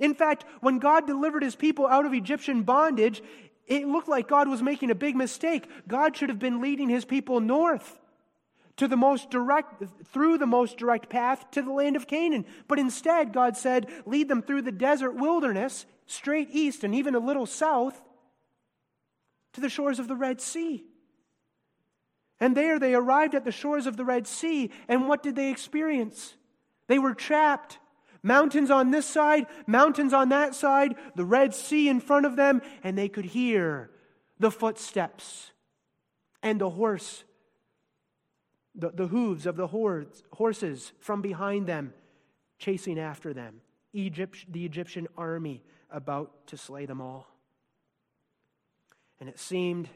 In 0.00 0.12
fact, 0.12 0.44
when 0.60 0.80
God 0.80 1.06
delivered 1.06 1.44
his 1.44 1.54
people 1.54 1.86
out 1.86 2.04
of 2.04 2.12
Egyptian 2.12 2.62
bondage, 2.62 3.22
it 3.66 3.86
looked 3.86 4.08
like 4.08 4.26
God 4.26 4.48
was 4.48 4.60
making 4.60 4.90
a 4.90 4.96
big 4.96 5.14
mistake. 5.14 5.68
God 5.86 6.16
should 6.16 6.30
have 6.30 6.38
been 6.40 6.60
leading 6.60 6.88
his 6.88 7.04
people 7.04 7.38
north 7.38 8.00
to 8.78 8.88
the 8.88 8.96
most 8.96 9.30
direct 9.30 9.82
through 10.06 10.38
the 10.38 10.46
most 10.46 10.78
direct 10.78 11.08
path 11.08 11.50
to 11.50 11.62
the 11.62 11.70
land 11.70 11.94
of 11.94 12.06
Canaan. 12.06 12.46
But 12.66 12.78
instead, 12.78 13.32
God 13.32 13.56
said, 13.56 13.90
"Lead 14.06 14.28
them 14.28 14.40
through 14.42 14.62
the 14.62 14.72
desert 14.72 15.12
wilderness, 15.12 15.86
straight 16.06 16.48
east 16.50 16.82
and 16.82 16.94
even 16.94 17.14
a 17.14 17.20
little 17.20 17.46
south 17.46 18.02
to 19.52 19.60
the 19.60 19.68
shores 19.68 19.98
of 19.98 20.08
the 20.08 20.16
Red 20.16 20.40
Sea." 20.40 20.86
And 22.40 22.56
there 22.56 22.78
they 22.78 22.94
arrived 22.94 23.34
at 23.34 23.44
the 23.44 23.52
shores 23.52 23.86
of 23.86 23.96
the 23.96 24.04
Red 24.04 24.26
Sea, 24.26 24.70
and 24.86 25.08
what 25.08 25.22
did 25.22 25.34
they 25.34 25.50
experience? 25.50 26.36
They 26.86 26.98
were 26.98 27.14
trapped. 27.14 27.80
Mountains 28.22 28.70
on 28.70 28.90
this 28.90 29.06
side, 29.06 29.46
mountains 29.66 30.12
on 30.12 30.28
that 30.28 30.54
side, 30.54 30.96
the 31.14 31.24
Red 31.24 31.54
Sea 31.54 31.88
in 31.88 32.00
front 32.00 32.26
of 32.26 32.36
them, 32.36 32.62
and 32.82 32.96
they 32.96 33.08
could 33.08 33.24
hear 33.24 33.90
the 34.38 34.50
footsteps 34.50 35.52
and 36.42 36.60
the 36.60 36.70
horse, 36.70 37.24
the, 38.78 38.90
the 38.90 39.08
hooves 39.08 39.44
of 39.44 39.56
the 39.56 39.66
horse, 39.66 40.22
horses 40.32 40.92
from 41.00 41.20
behind 41.20 41.66
them 41.66 41.92
chasing 42.58 42.98
after 42.98 43.34
them. 43.34 43.60
Egypt, 43.92 44.46
the 44.50 44.64
Egyptian 44.64 45.08
army 45.16 45.62
about 45.90 46.46
to 46.46 46.56
slay 46.56 46.86
them 46.86 47.00
all. 47.00 47.26
And 49.20 49.28
it 49.28 49.38
seemed 49.38 49.88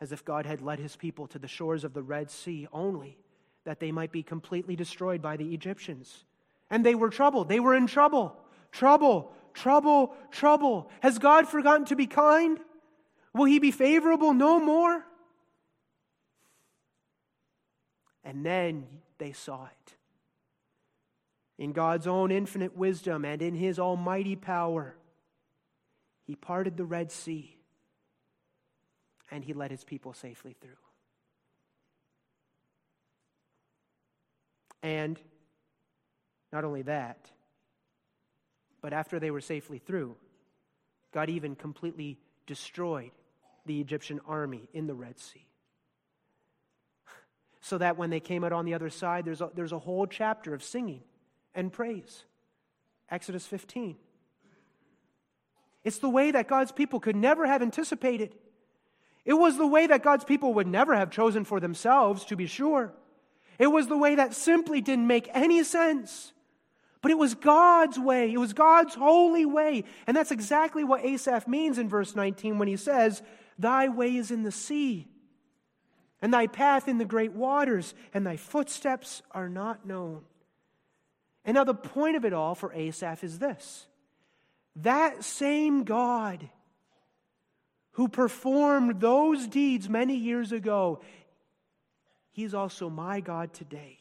as 0.00 0.12
if 0.12 0.24
God 0.24 0.44
had 0.44 0.60
led 0.60 0.78
his 0.78 0.96
people 0.96 1.26
to 1.28 1.38
the 1.38 1.48
shores 1.48 1.82
of 1.82 1.94
the 1.94 2.02
Red 2.02 2.30
Sea 2.30 2.68
only 2.72 3.18
that 3.64 3.80
they 3.80 3.92
might 3.92 4.12
be 4.12 4.22
completely 4.22 4.76
destroyed 4.76 5.22
by 5.22 5.36
the 5.36 5.54
Egyptians. 5.54 6.24
And 6.70 6.84
they 6.84 6.94
were 6.94 7.10
troubled. 7.10 7.48
They 7.48 7.60
were 7.60 7.74
in 7.74 7.86
trouble. 7.86 8.36
Trouble, 8.72 9.32
trouble, 9.54 10.14
trouble. 10.30 10.90
Has 11.00 11.18
God 11.18 11.48
forgotten 11.48 11.86
to 11.86 11.96
be 11.96 12.06
kind? 12.06 12.58
Will 13.34 13.44
he 13.44 13.58
be 13.58 13.70
favorable 13.70 14.32
no 14.32 14.58
more? 14.58 15.04
And 18.30 18.46
then 18.46 18.86
they 19.18 19.32
saw 19.32 19.64
it. 19.64 19.94
In 21.58 21.72
God's 21.72 22.06
own 22.06 22.30
infinite 22.30 22.76
wisdom 22.76 23.24
and 23.24 23.42
in 23.42 23.56
his 23.56 23.80
almighty 23.80 24.36
power, 24.36 24.94
he 26.28 26.36
parted 26.36 26.76
the 26.76 26.84
Red 26.84 27.10
Sea 27.10 27.56
and 29.32 29.42
he 29.42 29.52
led 29.52 29.72
his 29.72 29.82
people 29.82 30.12
safely 30.12 30.54
through. 30.60 30.70
And 34.80 35.20
not 36.52 36.62
only 36.62 36.82
that, 36.82 37.32
but 38.80 38.92
after 38.92 39.18
they 39.18 39.32
were 39.32 39.40
safely 39.40 39.78
through, 39.78 40.14
God 41.12 41.30
even 41.30 41.56
completely 41.56 42.16
destroyed 42.46 43.10
the 43.66 43.80
Egyptian 43.80 44.20
army 44.24 44.68
in 44.72 44.86
the 44.86 44.94
Red 44.94 45.18
Sea. 45.18 45.49
So 47.70 47.78
that 47.78 47.96
when 47.96 48.10
they 48.10 48.18
came 48.18 48.42
out 48.42 48.52
on 48.52 48.64
the 48.64 48.74
other 48.74 48.90
side, 48.90 49.24
there's 49.24 49.40
a, 49.40 49.48
there's 49.54 49.70
a 49.70 49.78
whole 49.78 50.08
chapter 50.08 50.54
of 50.54 50.64
singing 50.64 51.02
and 51.54 51.72
praise. 51.72 52.24
Exodus 53.08 53.46
15. 53.46 53.94
It's 55.84 55.98
the 55.98 56.08
way 56.08 56.32
that 56.32 56.48
God's 56.48 56.72
people 56.72 56.98
could 56.98 57.14
never 57.14 57.46
have 57.46 57.62
anticipated. 57.62 58.34
It 59.24 59.34
was 59.34 59.56
the 59.56 59.68
way 59.68 59.86
that 59.86 60.02
God's 60.02 60.24
people 60.24 60.54
would 60.54 60.66
never 60.66 60.96
have 60.96 61.12
chosen 61.12 61.44
for 61.44 61.60
themselves, 61.60 62.24
to 62.24 62.34
be 62.34 62.48
sure. 62.48 62.92
It 63.56 63.68
was 63.68 63.86
the 63.86 63.96
way 63.96 64.16
that 64.16 64.34
simply 64.34 64.80
didn't 64.80 65.06
make 65.06 65.30
any 65.32 65.62
sense. 65.62 66.32
But 67.02 67.12
it 67.12 67.18
was 67.18 67.36
God's 67.36 68.00
way. 68.00 68.32
It 68.32 68.38
was 68.38 68.52
God's 68.52 68.96
holy 68.96 69.46
way. 69.46 69.84
And 70.08 70.16
that's 70.16 70.32
exactly 70.32 70.82
what 70.82 71.04
Asaph 71.04 71.46
means 71.46 71.78
in 71.78 71.88
verse 71.88 72.16
19 72.16 72.58
when 72.58 72.66
he 72.66 72.76
says, 72.76 73.22
Thy 73.60 73.86
way 73.86 74.16
is 74.16 74.32
in 74.32 74.42
the 74.42 74.50
sea, 74.50 75.06
and 76.22 76.32
thy 76.32 76.46
path 76.46 76.88
in 76.88 76.98
the 76.98 77.04
great 77.04 77.32
waters, 77.32 77.94
and 78.12 78.26
thy 78.26 78.36
footsteps 78.36 79.22
are 79.32 79.48
not 79.48 79.86
known. 79.86 80.22
And 81.44 81.54
now 81.54 81.64
the 81.64 81.74
point 81.74 82.16
of 82.16 82.24
it 82.24 82.32
all 82.32 82.54
for 82.54 82.72
Asaph 82.72 83.24
is 83.24 83.38
this 83.38 83.86
that 84.76 85.24
same 85.24 85.84
God 85.84 86.48
who 87.92 88.08
performed 88.08 89.00
those 89.00 89.46
deeds 89.46 89.88
many 89.88 90.16
years 90.16 90.52
ago, 90.52 91.00
he's 92.30 92.54
also 92.54 92.88
my 92.88 93.20
God 93.20 93.52
today. 93.52 93.98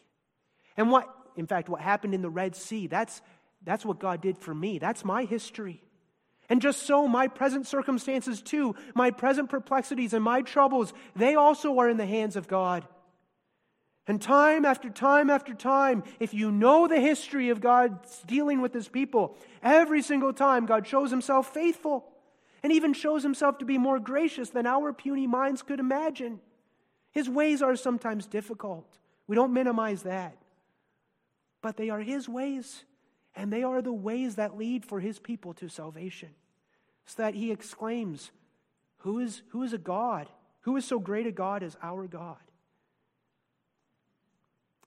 And 0.77 0.91
what 0.91 1.13
in 1.39 1.47
fact, 1.47 1.69
what 1.69 1.79
happened 1.79 2.13
in 2.13 2.21
the 2.21 2.29
Red 2.29 2.53
Sea, 2.53 2.87
that's, 2.87 3.21
that's 3.63 3.85
what 3.85 3.97
God 3.97 4.21
did 4.21 4.37
for 4.37 4.53
me. 4.53 4.77
That's 4.77 5.05
my 5.05 5.23
history. 5.23 5.81
And 6.49 6.61
just 6.61 6.83
so, 6.83 7.07
my 7.07 7.27
present 7.27 7.67
circumstances 7.67 8.41
too, 8.41 8.75
my 8.95 9.11
present 9.11 9.49
perplexities 9.49 10.13
and 10.13 10.23
my 10.23 10.41
troubles, 10.41 10.93
they 11.15 11.35
also 11.35 11.77
are 11.77 11.89
in 11.89 11.97
the 11.97 12.05
hands 12.05 12.35
of 12.35 12.47
God. 12.47 12.87
And 14.07 14.19
time 14.19 14.65
after 14.65 14.89
time 14.89 15.29
after 15.29 15.53
time, 15.53 16.03
if 16.19 16.33
you 16.33 16.51
know 16.51 16.87
the 16.87 16.99
history 16.99 17.49
of 17.49 17.61
God's 17.61 18.23
dealing 18.25 18.59
with 18.61 18.73
his 18.73 18.87
people, 18.87 19.37
every 19.61 20.01
single 20.01 20.33
time 20.33 20.65
God 20.65 20.87
shows 20.87 21.11
himself 21.11 21.53
faithful 21.53 22.07
and 22.63 22.73
even 22.73 22.93
shows 22.93 23.21
himself 23.21 23.59
to 23.59 23.65
be 23.65 23.77
more 23.77 23.99
gracious 23.99 24.49
than 24.49 24.65
our 24.65 24.91
puny 24.91 25.27
minds 25.27 25.61
could 25.61 25.79
imagine. 25.79 26.39
His 27.11 27.29
ways 27.29 27.61
are 27.61 27.75
sometimes 27.75 28.25
difficult. 28.25 28.97
We 29.27 29.35
don't 29.35 29.53
minimize 29.53 30.01
that 30.03 30.35
but 31.61 31.77
they 31.77 31.89
are 31.89 31.99
His 31.99 32.27
ways, 32.29 32.83
and 33.35 33.51
they 33.51 33.63
are 33.63 33.81
the 33.81 33.93
ways 33.93 34.35
that 34.35 34.57
lead 34.57 34.85
for 34.85 34.99
His 34.99 35.19
people 35.19 35.53
to 35.55 35.69
salvation. 35.69 36.29
So 37.09 37.23
that 37.23 37.33
He 37.33 37.51
exclaims, 37.51 38.29
Who 38.99 39.17
is, 39.17 39.41
who 39.49 39.63
is 39.63 39.73
a 39.73 39.79
God? 39.79 40.29
Who 40.61 40.77
is 40.77 40.85
so 40.85 40.99
great 40.99 41.25
a 41.25 41.31
God 41.31 41.63
as 41.63 41.75
our 41.81 42.05
God? 42.05 42.37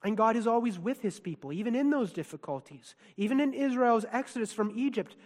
And 0.01 0.15
God 0.15 0.37
is 0.37 0.47
always 0.47 0.79
with 0.79 1.01
His 1.01 1.19
people, 1.19 1.51
even 1.51 1.75
in 1.75 1.89
those 1.89 2.13
difficulties. 2.13 2.95
Even 3.17 3.41
in 3.41 3.53
Israel's 3.53 4.05
exodus 4.09 4.53
from 4.53 4.71
Egypt, 4.73 5.17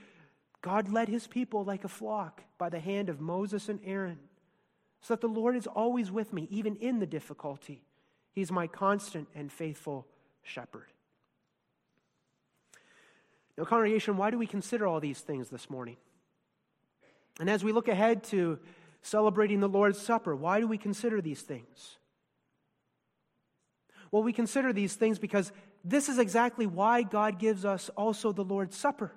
God 0.63 0.91
led 0.91 1.07
His 1.07 1.27
people 1.27 1.63
like 1.63 1.83
a 1.83 1.87
flock 1.87 2.41
by 2.57 2.69
the 2.69 2.79
hand 2.79 3.09
of 3.09 3.21
Moses 3.21 3.69
and 3.69 3.79
Aaron. 3.85 4.17
So 5.01 5.13
that 5.13 5.21
the 5.21 5.27
Lord 5.27 5.55
is 5.55 5.67
always 5.67 6.09
with 6.09 6.33
me, 6.33 6.47
even 6.49 6.77
in 6.77 6.97
the 6.97 7.05
difficulty. 7.05 7.83
He's 8.33 8.51
my 8.51 8.65
constant 8.65 9.27
and 9.35 9.51
faithful 9.51 10.07
shepherd. 10.41 10.87
Now, 13.55 13.65
congregation, 13.65 14.17
why 14.17 14.31
do 14.31 14.39
we 14.39 14.47
consider 14.47 14.87
all 14.87 14.99
these 14.99 15.19
things 15.19 15.49
this 15.49 15.69
morning? 15.69 15.97
And 17.39 17.49
as 17.49 17.63
we 17.63 17.71
look 17.71 17.87
ahead 17.87 18.23
to 18.25 18.59
celebrating 19.01 19.59
the 19.59 19.69
Lord's 19.69 19.99
Supper, 19.99 20.35
why 20.35 20.59
do 20.59 20.67
we 20.67 20.77
consider 20.77 21.21
these 21.21 21.41
things? 21.41 21.97
Well, 24.11 24.23
we 24.23 24.33
consider 24.33 24.73
these 24.73 24.95
things 24.95 25.19
because 25.19 25.51
this 25.83 26.09
is 26.09 26.17
exactly 26.17 26.65
why 26.65 27.03
God 27.03 27.39
gives 27.39 27.65
us 27.65 27.89
also 27.95 28.31
the 28.31 28.43
Lord's 28.43 28.75
Supper. 28.75 29.13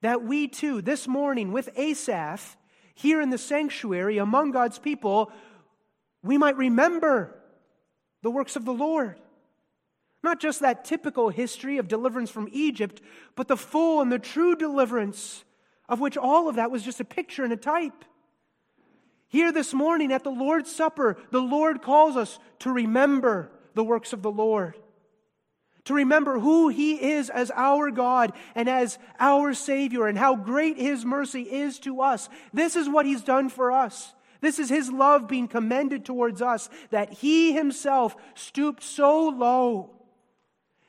That 0.00 0.22
we 0.22 0.48
too, 0.48 0.82
this 0.82 1.06
morning 1.08 1.52
with 1.52 1.68
Asaph, 1.76 2.56
here 2.94 3.20
in 3.20 3.30
the 3.30 3.38
sanctuary 3.38 4.18
among 4.18 4.50
God's 4.50 4.78
people, 4.78 5.30
we 6.22 6.38
might 6.38 6.56
remember 6.56 7.34
the 8.22 8.30
works 8.30 8.56
of 8.56 8.64
the 8.64 8.72
Lord. 8.72 9.16
Not 10.22 10.40
just 10.40 10.60
that 10.60 10.84
typical 10.84 11.28
history 11.28 11.78
of 11.78 11.88
deliverance 11.88 12.30
from 12.30 12.48
Egypt, 12.50 13.00
but 13.36 13.48
the 13.48 13.56
full 13.56 14.00
and 14.00 14.10
the 14.10 14.18
true 14.18 14.56
deliverance, 14.56 15.44
of 15.88 16.00
which 16.00 16.16
all 16.16 16.48
of 16.48 16.56
that 16.56 16.70
was 16.70 16.82
just 16.82 17.00
a 17.00 17.04
picture 17.04 17.44
and 17.44 17.52
a 17.52 17.56
type. 17.56 18.04
Here 19.28 19.52
this 19.52 19.74
morning 19.74 20.12
at 20.12 20.24
the 20.24 20.30
Lord's 20.30 20.70
Supper, 20.70 21.16
the 21.30 21.40
Lord 21.40 21.82
calls 21.82 22.16
us 22.16 22.38
to 22.60 22.70
remember 22.70 23.50
the 23.74 23.84
works 23.84 24.12
of 24.12 24.22
the 24.22 24.30
Lord, 24.30 24.76
to 25.84 25.94
remember 25.94 26.38
who 26.38 26.68
He 26.68 26.94
is 26.94 27.28
as 27.28 27.50
our 27.54 27.90
God 27.90 28.32
and 28.54 28.68
as 28.68 28.98
our 29.18 29.52
Savior, 29.52 30.06
and 30.06 30.16
how 30.16 30.36
great 30.36 30.78
His 30.78 31.04
mercy 31.04 31.42
is 31.42 31.78
to 31.80 32.00
us. 32.02 32.28
This 32.52 32.76
is 32.76 32.88
what 32.88 33.06
He's 33.06 33.22
done 33.22 33.48
for 33.48 33.72
us. 33.72 34.14
This 34.40 34.58
is 34.58 34.68
His 34.68 34.90
love 34.90 35.28
being 35.28 35.48
commended 35.48 36.04
towards 36.04 36.40
us, 36.40 36.70
that 36.90 37.12
He 37.12 37.52
Himself 37.52 38.16
stooped 38.34 38.82
so 38.82 39.28
low 39.28 39.95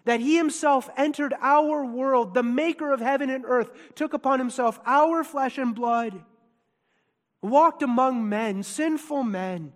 that 0.07 0.21
he 0.21 0.37
himself 0.37 0.89
entered 0.95 1.33
our 1.41 1.83
world, 1.85 2.33
the 2.33 2.41
maker 2.41 2.93
of 2.93 3.01
heaven 3.01 3.29
and 3.29 3.43
earth, 3.45 3.69
took 3.93 4.13
upon 4.13 4.39
himself 4.39 4.79
our 4.85 5.21
flesh 5.21 5.57
and 5.57 5.75
blood, 5.75 6.23
walked 7.41 7.83
among 7.83 8.29
men, 8.29 8.63
sinful 8.63 9.23
men. 9.23 9.73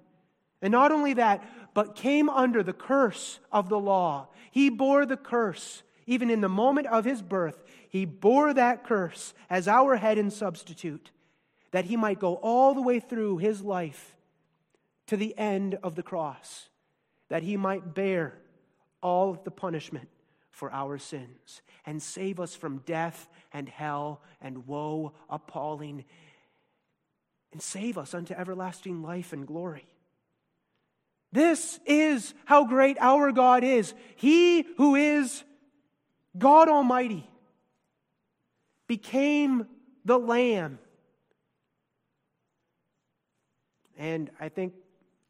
And 0.61 0.71
not 0.71 0.93
only 0.93 1.15
that, 1.15 1.43
but 1.73 1.97
came 1.97 2.29
under 2.29 2.63
the 2.63 2.71
curse 2.71 3.41
of 3.51 3.67
the 3.67 3.77
law. 3.77 4.29
He 4.51 4.69
bore 4.69 5.05
the 5.05 5.17
curse. 5.17 5.83
Even 6.05 6.29
in 6.29 6.39
the 6.39 6.49
moment 6.49 6.87
of 6.87 7.03
his 7.03 7.21
birth, 7.21 7.61
he 7.89 8.05
bore 8.05 8.53
that 8.53 8.85
curse 8.85 9.33
as 9.49 9.67
our 9.67 9.97
head 9.97 10.17
and 10.17 10.31
substitute, 10.31 11.11
that 11.71 11.85
he 11.85 11.97
might 11.97 12.19
go 12.19 12.35
all 12.35 12.73
the 12.73 12.81
way 12.81 13.01
through 13.01 13.37
his 13.37 13.63
life 13.63 14.15
to 15.07 15.17
the 15.17 15.37
end 15.37 15.77
of 15.83 15.95
the 15.95 16.03
cross, 16.03 16.69
that 17.27 17.43
he 17.43 17.57
might 17.57 17.93
bear 17.93 18.37
all 19.01 19.33
the 19.33 19.51
punishment 19.51 20.07
for 20.61 20.71
our 20.71 20.99
sins 20.99 21.63
and 21.87 21.99
save 21.99 22.39
us 22.39 22.53
from 22.53 22.83
death 22.85 23.27
and 23.51 23.67
hell 23.67 24.21
and 24.39 24.67
woe 24.67 25.11
appalling 25.27 26.05
and 27.51 27.59
save 27.59 27.97
us 27.97 28.13
unto 28.13 28.35
everlasting 28.35 29.01
life 29.01 29.33
and 29.33 29.47
glory. 29.47 29.87
This 31.31 31.79
is 31.87 32.35
how 32.45 32.65
great 32.65 32.97
our 32.99 33.31
God 33.31 33.63
is. 33.63 33.95
He 34.17 34.67
who 34.77 34.93
is 34.93 35.43
God 36.37 36.69
Almighty 36.69 37.27
became 38.85 39.65
the 40.05 40.19
Lamb. 40.19 40.77
And 43.97 44.29
I 44.39 44.49
think 44.49 44.75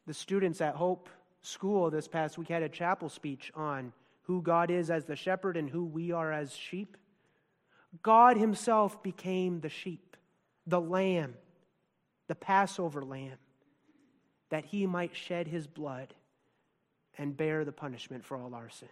the 0.06 0.12
students 0.12 0.60
at 0.60 0.74
Hope 0.74 1.08
School 1.40 1.88
this 1.90 2.06
past 2.06 2.36
week 2.36 2.48
had 2.48 2.62
a 2.62 2.68
chapel 2.68 3.08
speech 3.08 3.50
on 3.54 3.94
who 4.22 4.42
God 4.42 4.70
is 4.70 4.90
as 4.90 5.04
the 5.04 5.16
shepherd 5.16 5.56
and 5.56 5.68
who 5.68 5.84
we 5.84 6.12
are 6.12 6.32
as 6.32 6.54
sheep. 6.54 6.96
God 8.02 8.36
Himself 8.36 9.02
became 9.02 9.60
the 9.60 9.68
sheep, 9.68 10.16
the 10.66 10.80
lamb, 10.80 11.34
the 12.28 12.34
Passover 12.34 13.02
lamb, 13.02 13.38
that 14.50 14.64
He 14.64 14.86
might 14.86 15.14
shed 15.14 15.46
His 15.46 15.66
blood 15.66 16.14
and 17.18 17.36
bear 17.36 17.64
the 17.64 17.72
punishment 17.72 18.24
for 18.24 18.36
all 18.36 18.54
our 18.54 18.70
sins. 18.70 18.90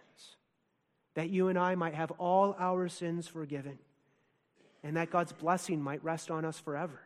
That 1.15 1.29
you 1.29 1.47
and 1.47 1.57
I 1.57 1.75
might 1.75 1.95
have 1.95 2.11
all 2.11 2.55
our 2.59 2.87
sins 2.87 3.27
forgiven, 3.27 3.79
and 4.83 4.97
that 4.97 5.09
God's 5.09 5.33
blessing 5.33 5.81
might 5.81 6.03
rest 6.03 6.29
on 6.29 6.45
us 6.45 6.59
forever. 6.59 6.99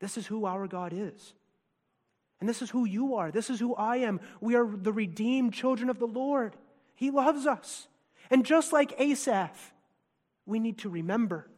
This 0.00 0.16
is 0.16 0.26
who 0.26 0.46
our 0.46 0.66
God 0.66 0.92
is. 0.94 1.34
And 2.40 2.48
this 2.48 2.62
is 2.62 2.70
who 2.70 2.86
you 2.86 3.16
are. 3.16 3.30
This 3.30 3.50
is 3.50 3.60
who 3.60 3.74
I 3.74 3.98
am. 3.98 4.18
We 4.40 4.56
are 4.56 4.66
the 4.66 4.92
redeemed 4.92 5.52
children 5.52 5.90
of 5.90 5.98
the 5.98 6.06
Lord. 6.06 6.56
He 7.00 7.10
loves 7.10 7.46
us. 7.46 7.88
And 8.28 8.44
just 8.44 8.74
like 8.74 8.92
Asaph, 9.00 9.72
we 10.44 10.58
need 10.58 10.76
to 10.80 10.90
remember. 10.90 11.48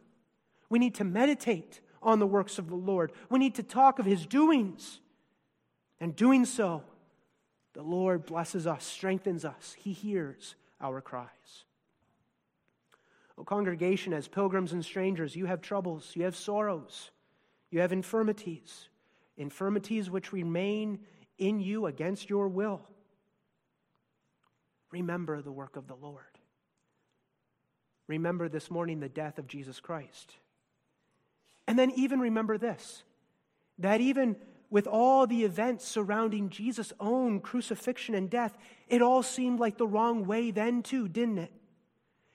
We 0.69 0.79
need 0.79 0.95
to 0.95 1.03
meditate 1.03 1.81
on 2.01 2.19
the 2.19 2.25
works 2.25 2.57
of 2.57 2.69
the 2.69 2.77
Lord. 2.77 3.11
We 3.29 3.39
need 3.39 3.55
to 3.55 3.63
talk 3.63 3.99
of 3.99 4.05
his 4.05 4.25
doings. 4.25 5.01
And 5.99 6.15
doing 6.15 6.45
so, 6.45 6.83
The 7.73 7.81
Lord 7.81 8.25
blesses 8.25 8.65
us, 8.67 8.85
strengthens 8.85 9.43
us. 9.43 9.75
He 9.77 9.91
hears 9.91 10.55
our 10.79 11.01
cries. 11.01 11.65
O 13.37 13.43
congregation, 13.43 14.13
as 14.13 14.29
pilgrims 14.29 14.71
and 14.71 14.85
strangers, 14.85 15.35
you 15.35 15.47
have 15.47 15.59
troubles, 15.59 16.11
you 16.15 16.23
have 16.23 16.37
sorrows, 16.37 17.11
you 17.69 17.81
have 17.81 17.91
infirmities, 17.91 18.87
infirmities 19.35 20.09
which 20.09 20.31
remain 20.31 20.99
in 21.37 21.59
you 21.59 21.87
against 21.87 22.29
your 22.29 22.47
will. 22.47 22.87
Remember 24.93 25.41
the 25.41 25.51
work 25.51 25.75
of 25.75 25.87
the 25.87 25.95
Lord. 25.95 26.23
Remember 28.07 28.47
this 28.47 28.69
morning 28.69 28.99
the 28.99 29.09
death 29.09 29.39
of 29.39 29.47
Jesus 29.47 29.79
Christ. 29.79 30.35
And 31.67 31.79
then 31.79 31.91
even 31.95 32.19
remember 32.19 32.57
this 32.59 33.03
that 33.79 34.01
even 34.01 34.35
with 34.69 34.85
all 34.85 35.25
the 35.25 35.45
events 35.45 35.87
surrounding 35.87 36.49
Jesus' 36.49 36.93
own 36.99 37.39
crucifixion 37.39 38.13
and 38.13 38.29
death, 38.29 38.55
it 38.87 39.01
all 39.01 39.23
seemed 39.23 39.59
like 39.59 39.77
the 39.77 39.87
wrong 39.87 40.27
way 40.27 40.51
then, 40.51 40.83
too, 40.83 41.07
didn't 41.07 41.39
it? 41.39 41.51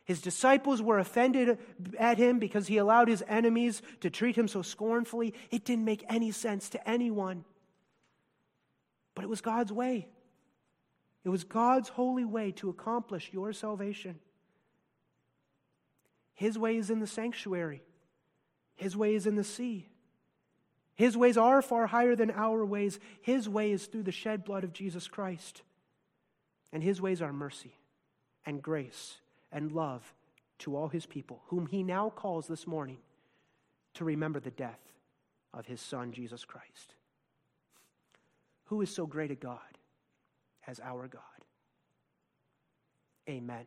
His 0.04 0.20
disciples 0.20 0.82
were 0.82 0.98
offended 0.98 1.58
at 1.96 2.18
him 2.18 2.40
because 2.40 2.66
he 2.66 2.78
allowed 2.78 3.06
his 3.06 3.22
enemies 3.28 3.82
to 4.00 4.10
treat 4.10 4.34
him 4.34 4.48
so 4.48 4.62
scornfully. 4.62 5.32
It 5.52 5.64
didn't 5.64 5.84
make 5.84 6.04
any 6.08 6.32
sense 6.32 6.70
to 6.70 6.88
anyone. 6.88 7.44
But 9.14 9.24
it 9.24 9.28
was 9.28 9.40
God's 9.40 9.72
way. 9.72 10.08
It 11.28 11.30
was 11.30 11.44
God's 11.44 11.90
holy 11.90 12.24
way 12.24 12.52
to 12.52 12.70
accomplish 12.70 13.28
your 13.34 13.52
salvation. 13.52 14.18
His 16.32 16.58
way 16.58 16.78
is 16.78 16.88
in 16.88 17.00
the 17.00 17.06
sanctuary, 17.06 17.82
His 18.76 18.96
way 18.96 19.14
is 19.14 19.26
in 19.26 19.34
the 19.36 19.44
sea. 19.44 19.90
His 20.94 21.18
ways 21.18 21.36
are 21.36 21.60
far 21.60 21.86
higher 21.86 22.16
than 22.16 22.30
our 22.30 22.64
ways. 22.64 22.98
His 23.20 23.46
way 23.46 23.72
is 23.72 23.84
through 23.84 24.04
the 24.04 24.10
shed 24.10 24.42
blood 24.42 24.64
of 24.64 24.72
Jesus 24.72 25.06
Christ. 25.06 25.60
And 26.72 26.82
His 26.82 26.98
ways 26.98 27.20
are 27.20 27.30
mercy 27.30 27.74
and 28.46 28.62
grace 28.62 29.18
and 29.52 29.70
love 29.70 30.14
to 30.60 30.76
all 30.76 30.88
His 30.88 31.04
people, 31.04 31.42
whom 31.48 31.66
He 31.66 31.82
now 31.82 32.08
calls 32.08 32.46
this 32.46 32.66
morning 32.66 33.00
to 33.92 34.04
remember 34.06 34.40
the 34.40 34.50
death 34.50 34.80
of 35.52 35.66
His 35.66 35.82
Son, 35.82 36.10
Jesus 36.10 36.46
Christ. 36.46 36.94
Who 38.68 38.80
is 38.80 38.88
so 38.88 39.04
great 39.04 39.30
a 39.30 39.34
God 39.34 39.77
as 40.68 40.80
our 40.80 41.08
God? 41.08 41.22
Amen. 43.30 43.66